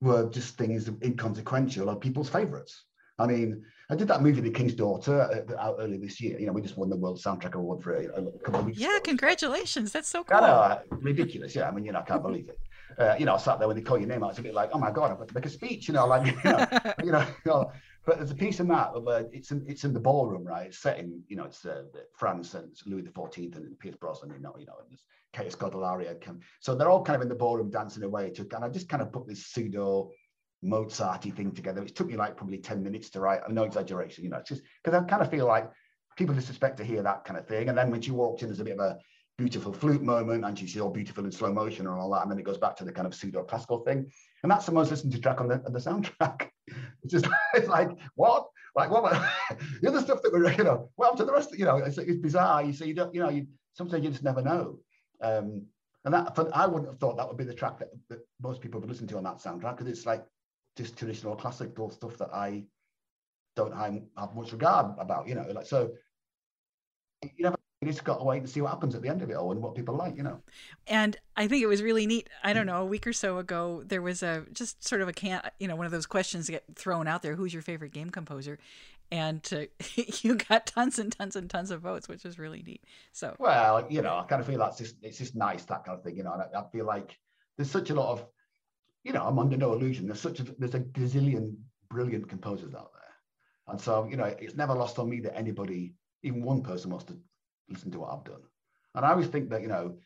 [0.00, 2.84] were just things inconsequential are people's favorites.
[3.18, 6.38] I mean, I did that movie, The King's Daughter, uh, out early this year.
[6.38, 8.78] You know, we just won the World Soundtrack Award for it a couple of weeks
[8.78, 9.00] Yeah, ago.
[9.04, 9.92] congratulations.
[9.92, 10.36] That's so cool.
[10.36, 11.54] I know, uh, ridiculous.
[11.54, 12.58] Yeah, I mean, you know, I can't believe it.
[12.98, 14.54] Uh, you know, I sat there when they call your name out, it's a bit
[14.54, 16.66] like, oh my God, I've got to make a speech, you know, like, you know,
[17.04, 17.72] you know, you know
[18.06, 20.68] but there's a piece in that where it's in, it's in the ballroom, right?
[20.68, 21.82] It's set in, you know, it's uh,
[22.14, 25.52] France and it's Louis XIV and Pierce Brosnan, you know, you know, and there's Kate
[25.52, 26.16] Scodelario.
[26.60, 29.02] So they're all kind of in the ballroom dancing away to, and I just kind
[29.02, 30.10] of put this pseudo
[30.66, 31.82] Mozarty thing together.
[31.82, 33.48] It took me like probably 10 minutes to write.
[33.50, 35.70] No exaggeration, you know, it's just because I kind of feel like
[36.16, 37.68] people just expect to hear that kind of thing.
[37.68, 38.98] And then when she walked in, there's a bit of a
[39.38, 42.22] beautiful flute moment and she's all beautiful in slow motion and all that.
[42.22, 44.10] And then it goes back to the kind of pseudo classical thing.
[44.42, 46.48] And that's the most listened to track on the, on the soundtrack.
[47.04, 48.48] It's just it's like, what?
[48.74, 49.04] Like what?
[49.80, 51.96] the other stuff that we're, you know, well, to the rest, of, you know, it's,
[51.96, 52.64] it's bizarre.
[52.64, 54.80] You see, you don't, you know, you sometimes you just never know.
[55.22, 55.66] Um,
[56.04, 58.80] and that, I wouldn't have thought that would be the track that, that most people
[58.80, 60.24] would listen to on that soundtrack because it's like
[60.76, 62.64] just traditional classical stuff that I
[63.54, 65.92] don't have much regard about, you know, like so
[67.22, 69.30] you never you just got to wait and see what happens at the end of
[69.30, 70.40] it all and what people like, you know.
[70.86, 72.28] And I think it was really neat.
[72.42, 75.12] I don't know, a week or so ago, there was a just sort of a
[75.12, 77.92] can, you know, one of those questions that get thrown out there: Who's your favorite
[77.92, 78.58] game composer?
[79.12, 79.66] And uh,
[80.22, 82.82] you got tons and tons and tons of votes, which is really neat.
[83.12, 85.98] So well, you know, I kind of feel that's just it's just nice that kind
[85.98, 86.32] of thing, you know.
[86.32, 87.18] I, I feel like
[87.58, 88.26] there's such a lot of
[89.06, 90.08] you know, I'm under no illusion.
[90.08, 91.54] There's such a there's a gazillion
[91.88, 93.14] brilliant composers out there,
[93.68, 95.94] and so you know, it's never lost on me that anybody,
[96.24, 97.16] even one person, wants to
[97.68, 98.42] listen to what I've done.
[98.96, 99.96] And I always think that you know,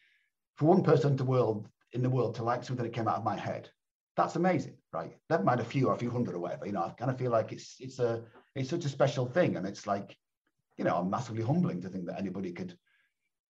[0.56, 3.24] for one person to world in the world to like something that came out of
[3.24, 3.70] my head,
[4.18, 5.16] that's amazing, right?
[5.30, 6.66] Never mind a few or a few hundred or whatever.
[6.66, 8.22] You know, I kind of feel like it's it's a
[8.54, 10.14] it's such a special thing, and it's like,
[10.76, 12.76] you know, I'm massively humbling to think that anybody could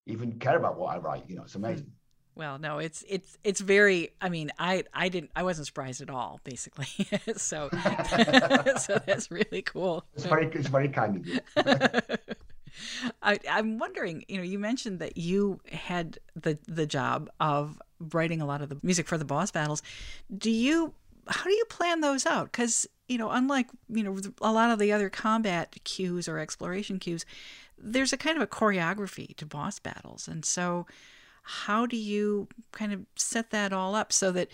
[0.06, 1.28] even care about what I write.
[1.28, 1.90] You know, it's amazing.
[2.34, 4.10] Well, no, it's it's it's very.
[4.20, 6.86] I mean, I I didn't I wasn't surprised at all, basically.
[7.36, 7.68] so
[8.78, 10.04] so that's really cool.
[10.14, 11.40] It's very it's very kind of you.
[13.22, 17.80] I, I'm wondering, you know, you mentioned that you had the the job of
[18.12, 19.82] writing a lot of the music for the boss battles.
[20.36, 20.94] Do you
[21.28, 22.46] how do you plan those out?
[22.52, 26.98] Because you know, unlike you know a lot of the other combat cues or exploration
[26.98, 27.24] cues,
[27.76, 30.86] there's a kind of a choreography to boss battles, and so
[31.50, 34.48] how do you kind of set that all up so that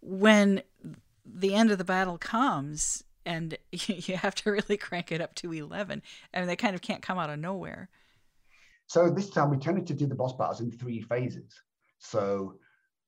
[0.00, 0.62] when
[1.24, 5.52] the end of the battle comes and you have to really crank it up to
[5.52, 7.88] 11 I mean they kind of can't come out of nowhere
[8.86, 11.52] so this time we tended to do the boss battles in three phases
[11.98, 12.54] so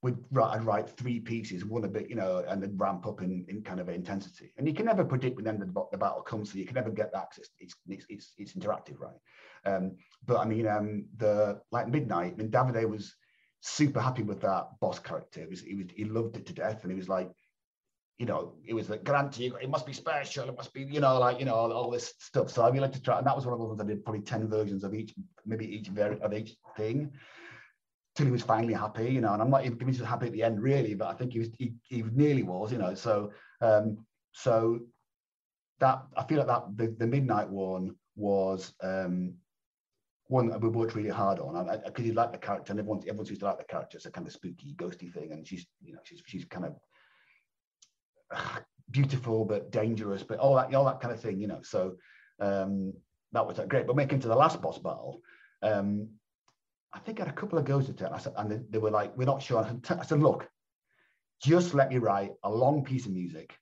[0.03, 3.21] we'd write, I'd write three pieces, one a bit, you know, and then ramp up
[3.21, 4.53] in, in kind of intensity.
[4.57, 6.77] And you can never predict when the end of the, battle comes, so you can
[6.77, 7.33] never get that.
[7.37, 9.17] It's, it's, it's, it's interactive, right?
[9.65, 12.33] Um, but I mean, um, the like Midnite.
[12.33, 13.17] I mean, Davide was
[13.61, 15.41] super happy with that boss character.
[15.41, 17.31] It was, he was, he loved it to death, and he was like,
[18.19, 21.19] you know, it was like grant it must be special, it must be, you know,
[21.19, 22.51] like you know, all, all this stuff.
[22.51, 24.05] So I really like to try, and that was one of the ones I did
[24.05, 25.15] probably ten versions of each,
[25.47, 27.13] maybe each very of each thing.
[28.17, 30.27] Till he was finally happy, you know, and I'm not even convinced he was happy
[30.27, 32.95] at the end, really, but I think he was, he, he nearly was, you know.
[32.95, 33.31] So,
[33.61, 34.81] um, so
[35.79, 39.35] that I feel like that the, the Midnite one was um
[40.29, 43.27] one that we worked really hard on because you like the character and everyone everyone
[43.27, 43.97] seems to like the character.
[43.97, 46.77] It's a kind of spooky, ghosty thing, and she's you know she's she's kind of
[48.35, 48.61] uh,
[48.91, 51.61] beautiful but dangerous, but all that all that kind of thing, you know.
[51.63, 51.97] So
[52.41, 52.93] um,
[53.33, 53.87] that was great.
[53.87, 55.23] But making to the last boss battle,
[55.63, 56.09] um,
[56.93, 58.79] I think I had a couple of goes at it, I said, and they, they
[58.79, 60.47] were like, "We're not sure." I said, "Look,
[61.43, 63.57] just let me write a long piece of music.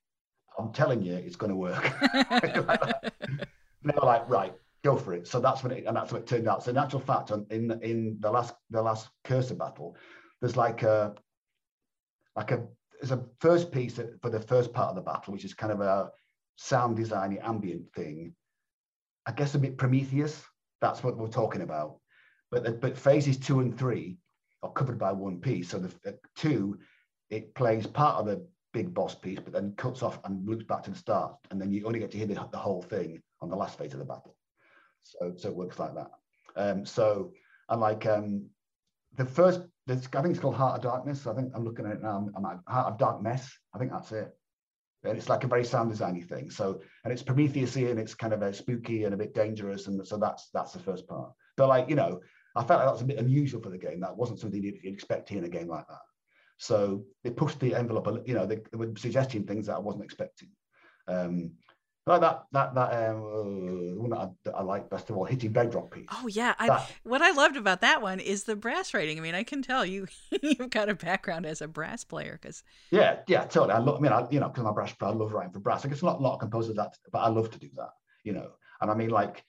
[0.59, 1.93] I'm telling you, it's going to work."
[2.41, 4.53] they were like, "Right."
[4.83, 5.27] Go for it.
[5.27, 6.63] So that's what it, and that's what it turned out.
[6.63, 9.97] So in actual fact, in in the last the last Cursa battle,
[10.39, 11.15] there's like a
[12.35, 12.63] like a
[13.01, 15.81] there's a first piece for the first part of the battle, which is kind of
[15.81, 16.09] a
[16.55, 18.33] sound designy ambient thing.
[19.25, 20.43] I guess a bit Prometheus.
[20.79, 21.99] That's what we're talking about.
[22.51, 24.17] But the, but phases two and three
[24.63, 25.69] are covered by one piece.
[25.69, 26.79] So the two,
[27.29, 30.83] it plays part of the big boss piece, but then cuts off and loops back
[30.83, 33.49] to the start, and then you only get to hear the, the whole thing on
[33.49, 34.36] the last phase of the battle.
[35.17, 36.11] So so it works like that.
[36.55, 37.31] Um, so
[37.69, 38.49] and like um,
[39.15, 41.27] the first, I think it's called Heart of Darkness.
[41.27, 42.17] I think I'm looking at it now.
[42.35, 43.57] I'm, I'm Heart of Darkness.
[43.73, 44.31] I think that's it.
[45.03, 46.49] And it's like a very sound designy thing.
[46.49, 50.05] So and it's Prometheusy and it's kind of a spooky and a bit dangerous, and
[50.05, 51.31] so that's that's the first part.
[51.55, 52.19] But like you know,
[52.55, 53.99] I felt like that was a bit unusual for the game.
[53.99, 56.01] That wasn't something you'd, you'd expect in a game like that.
[56.57, 58.27] So they pushed the envelope.
[58.27, 60.49] You know, they, they were suggesting things that I wasn't expecting.
[61.07, 61.51] Um,
[62.07, 65.25] like that that that um, uh, one that I, that I, like best of all,
[65.25, 66.07] hitting bedrock piece.
[66.11, 69.17] Oh yeah, I, what I loved about that one is the brass writing.
[69.17, 70.07] I mean, I can tell you
[70.41, 73.73] you've got a background as a brass player because yeah, yeah, totally.
[73.73, 73.97] I love.
[73.97, 75.85] I mean, I, you know, because I'm a brass player, I love writing for brass.
[75.85, 77.89] I guess a lot, a lot of composers that, but I love to do that.
[78.23, 78.51] You know,
[78.81, 79.43] and I mean, like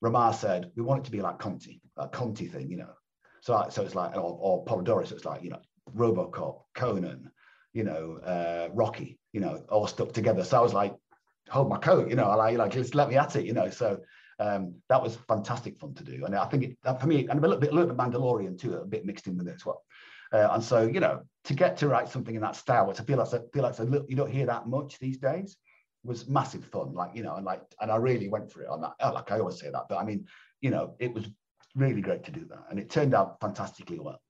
[0.00, 2.68] Romain said, we want it to be like Conti, a Conti thing.
[2.68, 2.90] You know,
[3.42, 5.60] so so it's like or, or Poledouris, so it's like you know,
[5.96, 7.30] RoboCop, Conan,
[7.72, 10.42] you know, uh, Rocky, you know, all stuck together.
[10.42, 10.94] So I was like
[11.52, 13.68] hold my coat, you know, like, like just let me at it, you know.
[13.68, 14.00] So
[14.38, 17.42] um, that was fantastic fun to do, and I think it, for me, and a
[17.42, 19.82] little bit, a little bit Mandalorian too, a bit mixed in with it as well.
[20.32, 23.04] Uh, and so, you know, to get to write something in that style, which I
[23.04, 25.58] feel like I feel like a little, you don't hear that much these days,
[26.04, 26.94] was massive fun.
[26.94, 28.94] Like you know, and like, and I really went for it on that.
[29.00, 30.26] Oh, like I always say that, but I mean,
[30.62, 31.28] you know, it was
[31.76, 34.20] really great to do that, and it turned out fantastically well.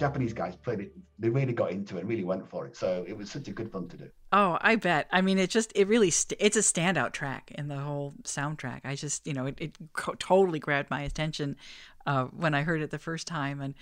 [0.00, 0.92] Japanese guys played it.
[1.18, 2.74] They really got into it, and really went for it.
[2.74, 4.08] So it was such a good fun to do.
[4.32, 5.06] Oh, I bet.
[5.12, 8.80] I mean, it just it really st- it's a standout track in the whole soundtrack.
[8.84, 11.56] I just you know it, it co- totally grabbed my attention
[12.06, 13.74] uh, when I heard it the first time, and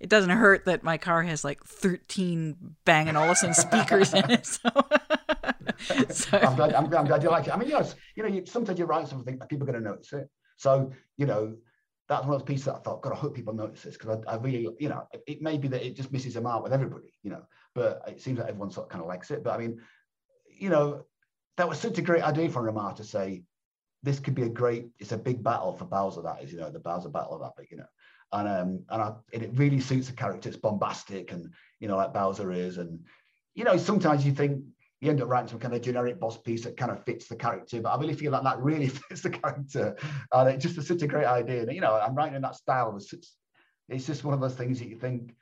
[0.00, 2.56] it doesn't hurt that my car has like 13
[2.86, 4.46] Bang and Olufsen speakers in it.
[4.46, 4.70] So.
[6.10, 6.38] so.
[6.38, 7.54] I'm, glad, I'm, I'm, glad you like it.
[7.54, 10.12] I mean, yes, you know, you, sometimes you write something people are going to notice
[10.14, 10.30] it.
[10.56, 11.54] So, you know,
[12.08, 14.22] that's one of those pieces that I thought, God, I hope people notice this because
[14.26, 16.62] I, I, really, you know, it, it, may be that it just misses them out
[16.62, 17.42] with everybody, you know,
[17.74, 19.42] but it seems like everyone sort of kind of likes it.
[19.42, 19.80] But I mean,
[20.48, 21.04] you know,
[21.56, 23.42] that was such a great idea from Romain to say,
[24.02, 26.70] this could be a great, it's a big battle for Bowser, that is, you know,
[26.70, 27.86] the Bowser battle of that, but, you know,
[28.32, 30.48] and um, and, I, and it really suits the character.
[30.48, 33.00] It's bombastic, and you know, like Bowser is, and
[33.54, 34.62] you know, sometimes you think
[35.00, 37.36] you end up writing some kind of generic boss piece that kind of fits the
[37.36, 39.96] character, but I really feel like that really fits the character,
[40.32, 41.62] and it just such a great idea.
[41.62, 42.96] And you know, I'm writing in that style.
[42.96, 43.36] It's, it's,
[43.88, 45.34] it's just one of those things that you think.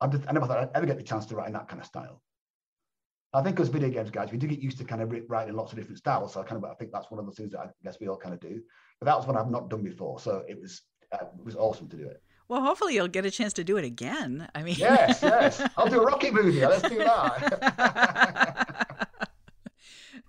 [0.00, 1.80] I, just, I never thought I'd ever get the chance to write in that kind
[1.80, 2.22] of style.
[3.32, 5.72] I think as video games guys, we do get used to kind of writing lots
[5.72, 6.32] of different styles.
[6.32, 8.08] So I kind of I think that's one of the things that I guess we
[8.08, 8.60] all kind of do.
[8.98, 11.88] But that was one I've not done before, so it was uh, it was awesome
[11.90, 12.22] to do it.
[12.48, 14.48] Well, hopefully you'll get a chance to do it again.
[14.56, 16.66] I mean, yes, yes, I'll do a Rocky movie.
[16.66, 18.49] Let's do that.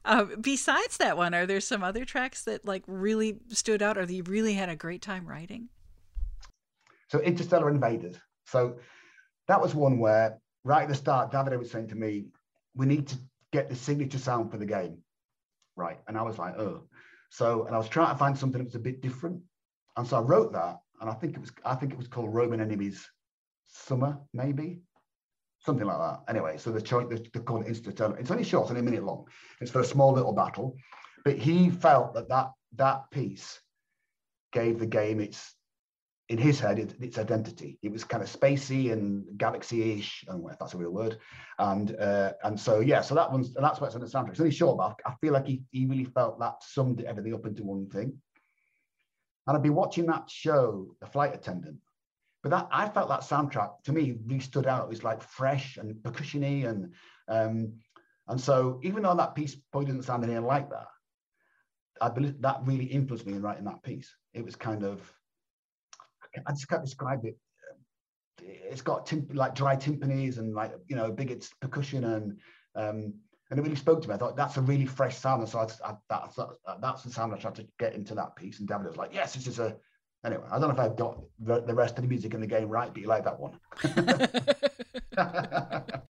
[0.05, 4.05] uh, besides that one, are there some other tracks that like really stood out, or
[4.05, 5.69] that you really had a great time writing?
[7.09, 8.17] So, Interstellar Invaders.
[8.45, 8.77] So
[9.47, 12.27] that was one where right at the start, David was saying to me,
[12.75, 13.17] "We need to
[13.51, 14.97] get the signature sound for the game."
[15.75, 16.87] Right, and I was like, "Oh."
[17.29, 19.41] So, and I was trying to find something that was a bit different.
[19.97, 22.33] And so I wrote that, and I think it was I think it was called
[22.33, 23.07] Roman Enemies
[23.67, 24.81] Summer, maybe
[25.63, 26.19] something like that.
[26.27, 28.17] Anyway, so the choice they're called Interstellar.
[28.17, 29.25] It's only short, it's only a minute long.
[29.59, 30.75] It's for a small little battle,
[31.23, 33.59] but he felt that that that piece
[34.51, 35.55] gave the game its
[36.29, 37.77] in his head it, its identity.
[37.83, 41.17] It was kind of spacey and galaxy-ish, I don't know if that's a real word.
[41.59, 44.31] And uh, and so yeah, so that one's and that's what's on the soundtrack.
[44.31, 47.45] It's only short, but I feel like he, he really felt that summed everything up
[47.45, 48.17] into one thing.
[49.47, 51.77] And I'd be watching that show, The Flight Attendant.
[52.43, 54.85] But that I felt that soundtrack to me really stood out.
[54.85, 56.93] It was like fresh and percussiony, and
[57.27, 57.73] um,
[58.27, 60.87] and so even though that piece probably didn't sound anything like that,
[62.01, 64.15] I believe that really influenced me in writing that piece.
[64.33, 65.01] It was kind of
[66.47, 67.37] I just can't describe it.
[68.41, 72.39] It's got like dry timpanis and like you know big percussion and
[72.75, 73.13] um,
[73.49, 74.15] and it really spoke to me.
[74.15, 77.33] I thought that's a really fresh sound, and so I, I, that, that's the sound
[77.33, 78.59] I tried to get into that piece.
[78.59, 79.75] And David was like, "Yes, this is a."
[80.23, 82.47] Anyway, I don't know if I've got the, the rest of the music in the
[82.47, 83.59] game right, but you like that one.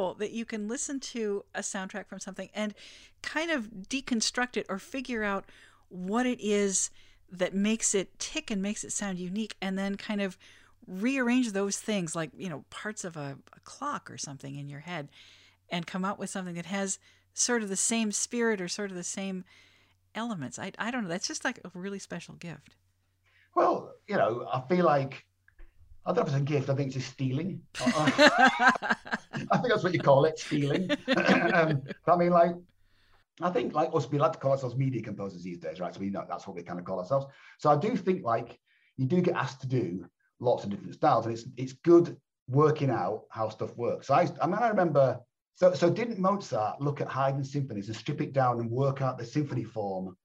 [0.00, 2.74] cool that you can listen to a soundtrack from something and
[3.22, 5.44] kind of deconstruct it or figure out
[5.88, 6.90] what it is
[7.30, 10.38] that makes it tick and makes it sound unique and then kind of
[10.86, 14.80] rearrange those things like you know parts of a, a, clock or something in your
[14.80, 15.08] head
[15.68, 16.98] and come up with something that has
[17.32, 19.44] sort of the same spirit or sort of the same
[20.14, 20.58] elements.
[20.58, 22.76] I, I don't know that's just like a really special gift.
[23.54, 25.24] Well you know i feel like
[26.06, 26.70] I don't know if it's a gift.
[26.70, 27.60] I think it's just stealing.
[27.80, 28.82] I
[29.52, 30.90] think that's what you call it, stealing.
[31.54, 32.54] um, I mean, like,
[33.42, 35.94] I think like us, we like to call ourselves media composers these days, right?
[35.94, 37.26] So we know that's what we kind of call ourselves.
[37.58, 38.58] So I do think like
[38.96, 40.06] you do get asked to do
[40.40, 42.16] lots of different styles, and it's it's good
[42.48, 44.08] working out how stuff works.
[44.08, 45.20] So I, I mean, I remember
[45.54, 49.18] So, so didn't Mozart look at Haydn symphonies and strip it down and work out
[49.18, 50.16] the symphony form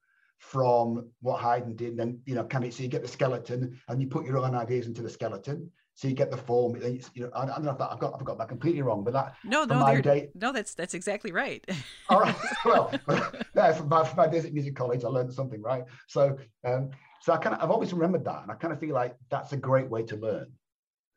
[0.51, 1.89] from what Haydn did?
[1.89, 4.37] And then, you know, kind of so you get the skeleton and you put your
[4.37, 5.71] own ideas into the skeleton.
[5.95, 6.75] So you get the form.
[6.75, 9.13] You know, I, don't know if that, I've got I've got that completely wrong, but
[9.13, 11.65] that no, no, day, no, that's that's exactly right.
[12.09, 12.35] all right.
[12.65, 12.91] Well,
[13.55, 15.83] yeah, from my, from my days at music college, I learned something, right?
[16.07, 16.89] So, um,
[17.21, 19.53] so I kind of I've always remembered that, and I kind of feel like that's
[19.53, 20.47] a great way to learn.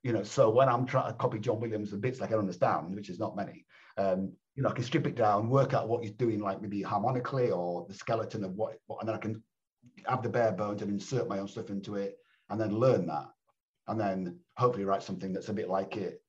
[0.09, 2.94] You know, so when I'm trying to copy John Williams, the bits like I understand,
[2.94, 3.66] which is not many,
[3.98, 6.80] um, you know, I can strip it down, work out what he's doing, like maybe
[6.80, 9.42] harmonically or the skeleton of what, what, and then I can
[10.06, 12.16] have the bare bones and insert my own stuff into it,
[12.48, 13.26] and then learn that,
[13.86, 16.22] and then hopefully write something that's a bit like it,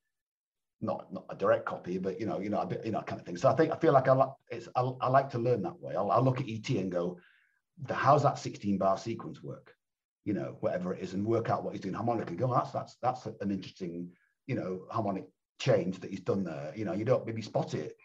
[0.81, 3.21] not not a direct copy, but you know, you know, a bit, you know, kind
[3.21, 3.37] of thing.
[3.37, 5.79] So I think I feel like I like it's I, I like to learn that
[5.79, 5.95] way.
[5.95, 7.17] I'll, I'll look at ET and go,
[7.81, 9.73] the, how's that 16 bar sequence work?
[10.29, 12.35] You know, whatever it is, and work out what he's doing harmonically.
[12.35, 14.11] Go, that's that's that's an interesting,
[14.45, 15.25] you know, harmonic
[15.57, 16.71] change that he's done there.
[16.75, 17.97] You know, you don't maybe spot it,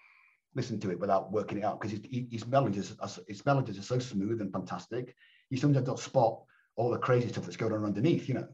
[0.55, 2.95] listen to it without working it out because his, his melodies,
[3.29, 5.15] his melodies are so smooth and fantastic.
[5.51, 6.35] You sometimes don't spot
[6.77, 8.27] all the crazy stuff that's going on underneath.
[8.27, 8.49] You know,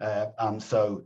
[0.00, 1.04] uh, and so,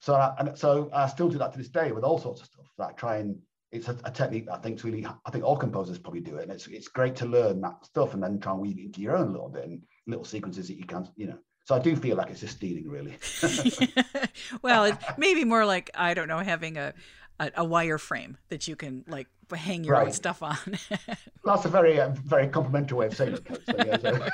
[0.00, 2.46] so I, and so I still do that to this day with all sorts of
[2.46, 2.66] stuff.
[2.78, 3.36] Like try and
[3.70, 5.06] it's a, a technique that I think really.
[5.26, 8.14] I think all composers probably do it, and it's it's great to learn that stuff
[8.14, 10.68] and then try and weave it into your own a little bit and little sequences
[10.68, 11.38] that you can, you know.
[11.70, 13.16] So I do feel like it's just stealing, really.
[14.62, 16.92] well, it may be more like I don't know, having a
[17.38, 20.08] a, a wire frame that you can like hang your right.
[20.08, 20.56] own stuff on.
[21.44, 23.46] That's a very uh, very complimentary way of saying it.
[23.66, 24.28] So, yeah, so.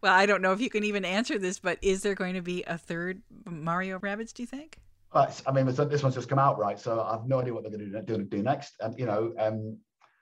[0.00, 2.40] well, I don't know if you can even answer this, but is there going to
[2.40, 4.32] be a third Mario Rabbids?
[4.32, 4.78] Do you think?
[5.12, 6.80] I mean, this one's just come out, right?
[6.80, 8.76] So I've no idea what they're going to do, do next.
[8.80, 9.76] And you know, um,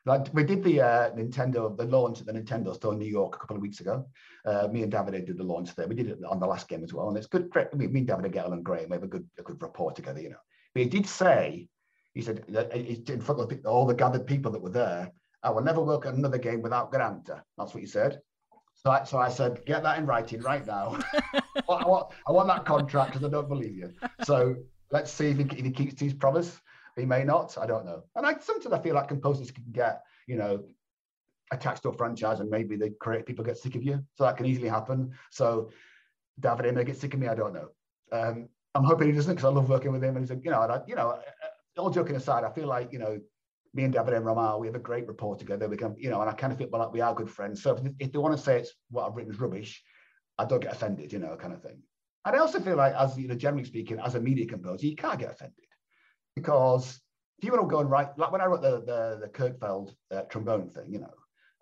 [0.04, 3.36] like we did the uh, Nintendo, the launch at the Nintendo store in New York
[3.36, 4.04] a couple of weeks ago.
[4.44, 5.86] Uh, me and David did the launch there.
[5.86, 7.50] We did it on the last game as well, and it's good.
[7.54, 8.88] I mean, me and David get along great.
[8.88, 10.42] We have a good, a good rapport together, you know.
[10.74, 11.68] But he did say,
[12.14, 15.82] he said, in front of all the gathered people that were there, I will never
[15.82, 17.42] work on another game without Granta.
[17.56, 18.20] That's what he said.
[18.74, 20.98] So I, so I said, get that in writing right now.
[21.34, 23.92] I, want, I want that contract because I don't believe you.
[24.24, 24.56] So
[24.90, 26.60] let's see if he, if he keeps his promise.
[26.96, 27.56] He may not.
[27.58, 28.04] I don't know.
[28.16, 30.64] And I sometimes I feel like composers can get, you know,
[31.50, 34.02] attached to a franchise and maybe the creative people get sick of you.
[34.14, 35.12] So that can easily happen.
[35.30, 35.70] So
[36.40, 37.28] David may get sick of me.
[37.28, 37.68] I don't know.
[38.10, 40.16] Um, I'm hoping he doesn't because I love working with him.
[40.16, 41.18] And he's like, you know, I, you know,
[41.78, 43.20] all joking aside, I feel like, you know,
[43.74, 45.68] me and David and Romain, we have a great rapport together.
[45.68, 47.62] We can, you know, and I kind of feel like we are good friends.
[47.62, 49.82] So if, if they want to say it's what I've written is rubbish,
[50.38, 51.78] I don't get offended, you know, kind of thing.
[52.24, 54.96] And I also feel like, as you know, generally speaking, as a media composer, you
[54.96, 55.64] can't get offended
[56.34, 57.00] because
[57.38, 59.94] if you want to go and write, like when I wrote the the, the Kirkfeld
[60.10, 61.12] uh, trombone thing, you know,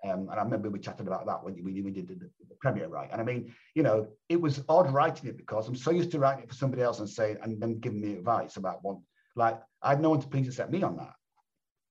[0.05, 2.89] um, and I remember we chatted about that when we, we did the, the, premiere,
[2.89, 3.09] right?
[3.11, 6.19] And I mean, you know, it was odd writing it because I'm so used to
[6.19, 8.99] writing it for somebody else and saying and then giving me advice about one.
[9.37, 11.15] Like I had no one to please except me on that,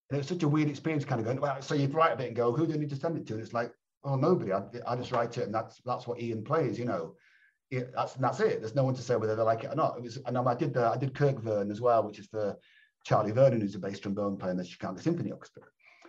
[0.10, 1.42] and it was such a weird experience, kind of going.
[1.42, 3.26] Well, so you'd write a bit and go, who do you need to send it
[3.28, 3.34] to?
[3.34, 3.72] And it's like,
[4.04, 4.54] oh, nobody.
[4.54, 7.16] I, I just write it, and that's that's what Ian plays, you know
[7.72, 8.60] it, that's that's it.
[8.60, 9.98] There's no one to say whether they like it or not.
[9.98, 12.58] It was, and I did the, I did Kirk Vern as well, which is for
[13.04, 15.64] Charlie Vernon, who's a bass trombone player in the Chicago Symphony Orchestra.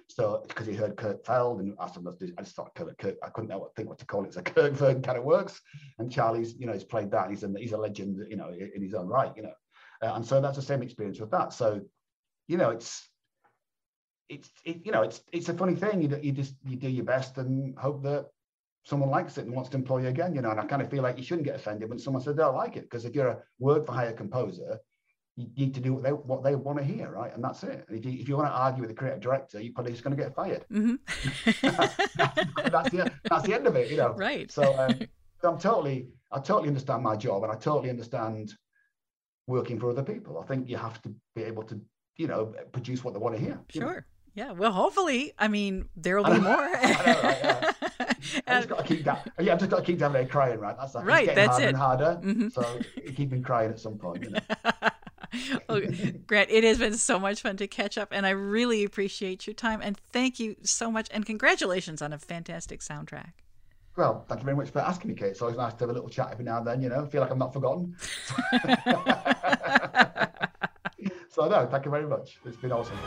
[0.08, 3.28] So because he heard Kirk Feld and asked him, I just thought Kirk, Kirk, I
[3.28, 4.34] couldn't know what think what to call it.
[4.34, 5.60] So Kirk Vern kind of works,
[5.98, 7.30] and Charlie's, you know, he's played that.
[7.30, 9.54] He's a he's a legend, you know, in his own right, you know.
[10.02, 11.52] Uh, and so that's the same experience with that.
[11.52, 11.82] So,
[12.48, 13.06] you know, it's
[14.30, 16.00] it's it, you know it's it's a funny thing.
[16.00, 18.26] You you just you do your best and hope that
[18.84, 20.90] someone likes it and wants to employ you again, you know, and I kind of
[20.90, 23.14] feel like you shouldn't get offended when someone says they don't like it because if
[23.14, 24.80] you're a word for hire composer,
[25.36, 27.34] you need to do what they what they want to hear, right?
[27.34, 27.84] And that's it.
[27.88, 30.04] And if you, if you want to argue with the creative director, you're probably just
[30.04, 30.64] going to get fired.
[30.72, 30.96] Mm-hmm.
[32.70, 34.14] that's, the that's the end of it, you know.
[34.14, 34.50] Right.
[34.50, 34.98] So um,
[35.42, 38.52] I'm totally I totally understand my job and I totally understand
[39.46, 40.38] working for other people.
[40.38, 41.80] I think you have to be able to
[42.16, 43.60] you know produce what they want to hear.
[43.70, 43.94] Sure.
[43.94, 44.00] Know?
[44.34, 44.52] Yeah.
[44.52, 46.56] Well, hopefully, I mean, there will be more.
[46.56, 47.69] Know, right, yeah.
[48.46, 49.30] I just got to keep that.
[49.38, 50.76] Yeah, I've just got to keep down there crying, right?
[50.78, 51.34] That's like, right.
[51.34, 51.68] That's harder it.
[51.68, 52.20] And harder.
[52.22, 52.48] Mm-hmm.
[52.48, 52.80] So
[53.14, 54.24] keep me crying at some point.
[54.24, 54.40] You know?
[55.68, 55.80] well,
[56.26, 59.54] Grant, it has been so much fun to catch up, and I really appreciate your
[59.54, 59.80] time.
[59.82, 63.32] And thank you so much, and congratulations on a fantastic soundtrack.
[63.96, 65.30] Well, thank you very much for asking me, Kate.
[65.30, 66.80] It's always nice to have a little chat every now and then.
[66.80, 67.96] You know, I feel like I'm not forgotten.
[71.28, 72.38] so no, thank you very much.
[72.44, 72.98] It's been awesome.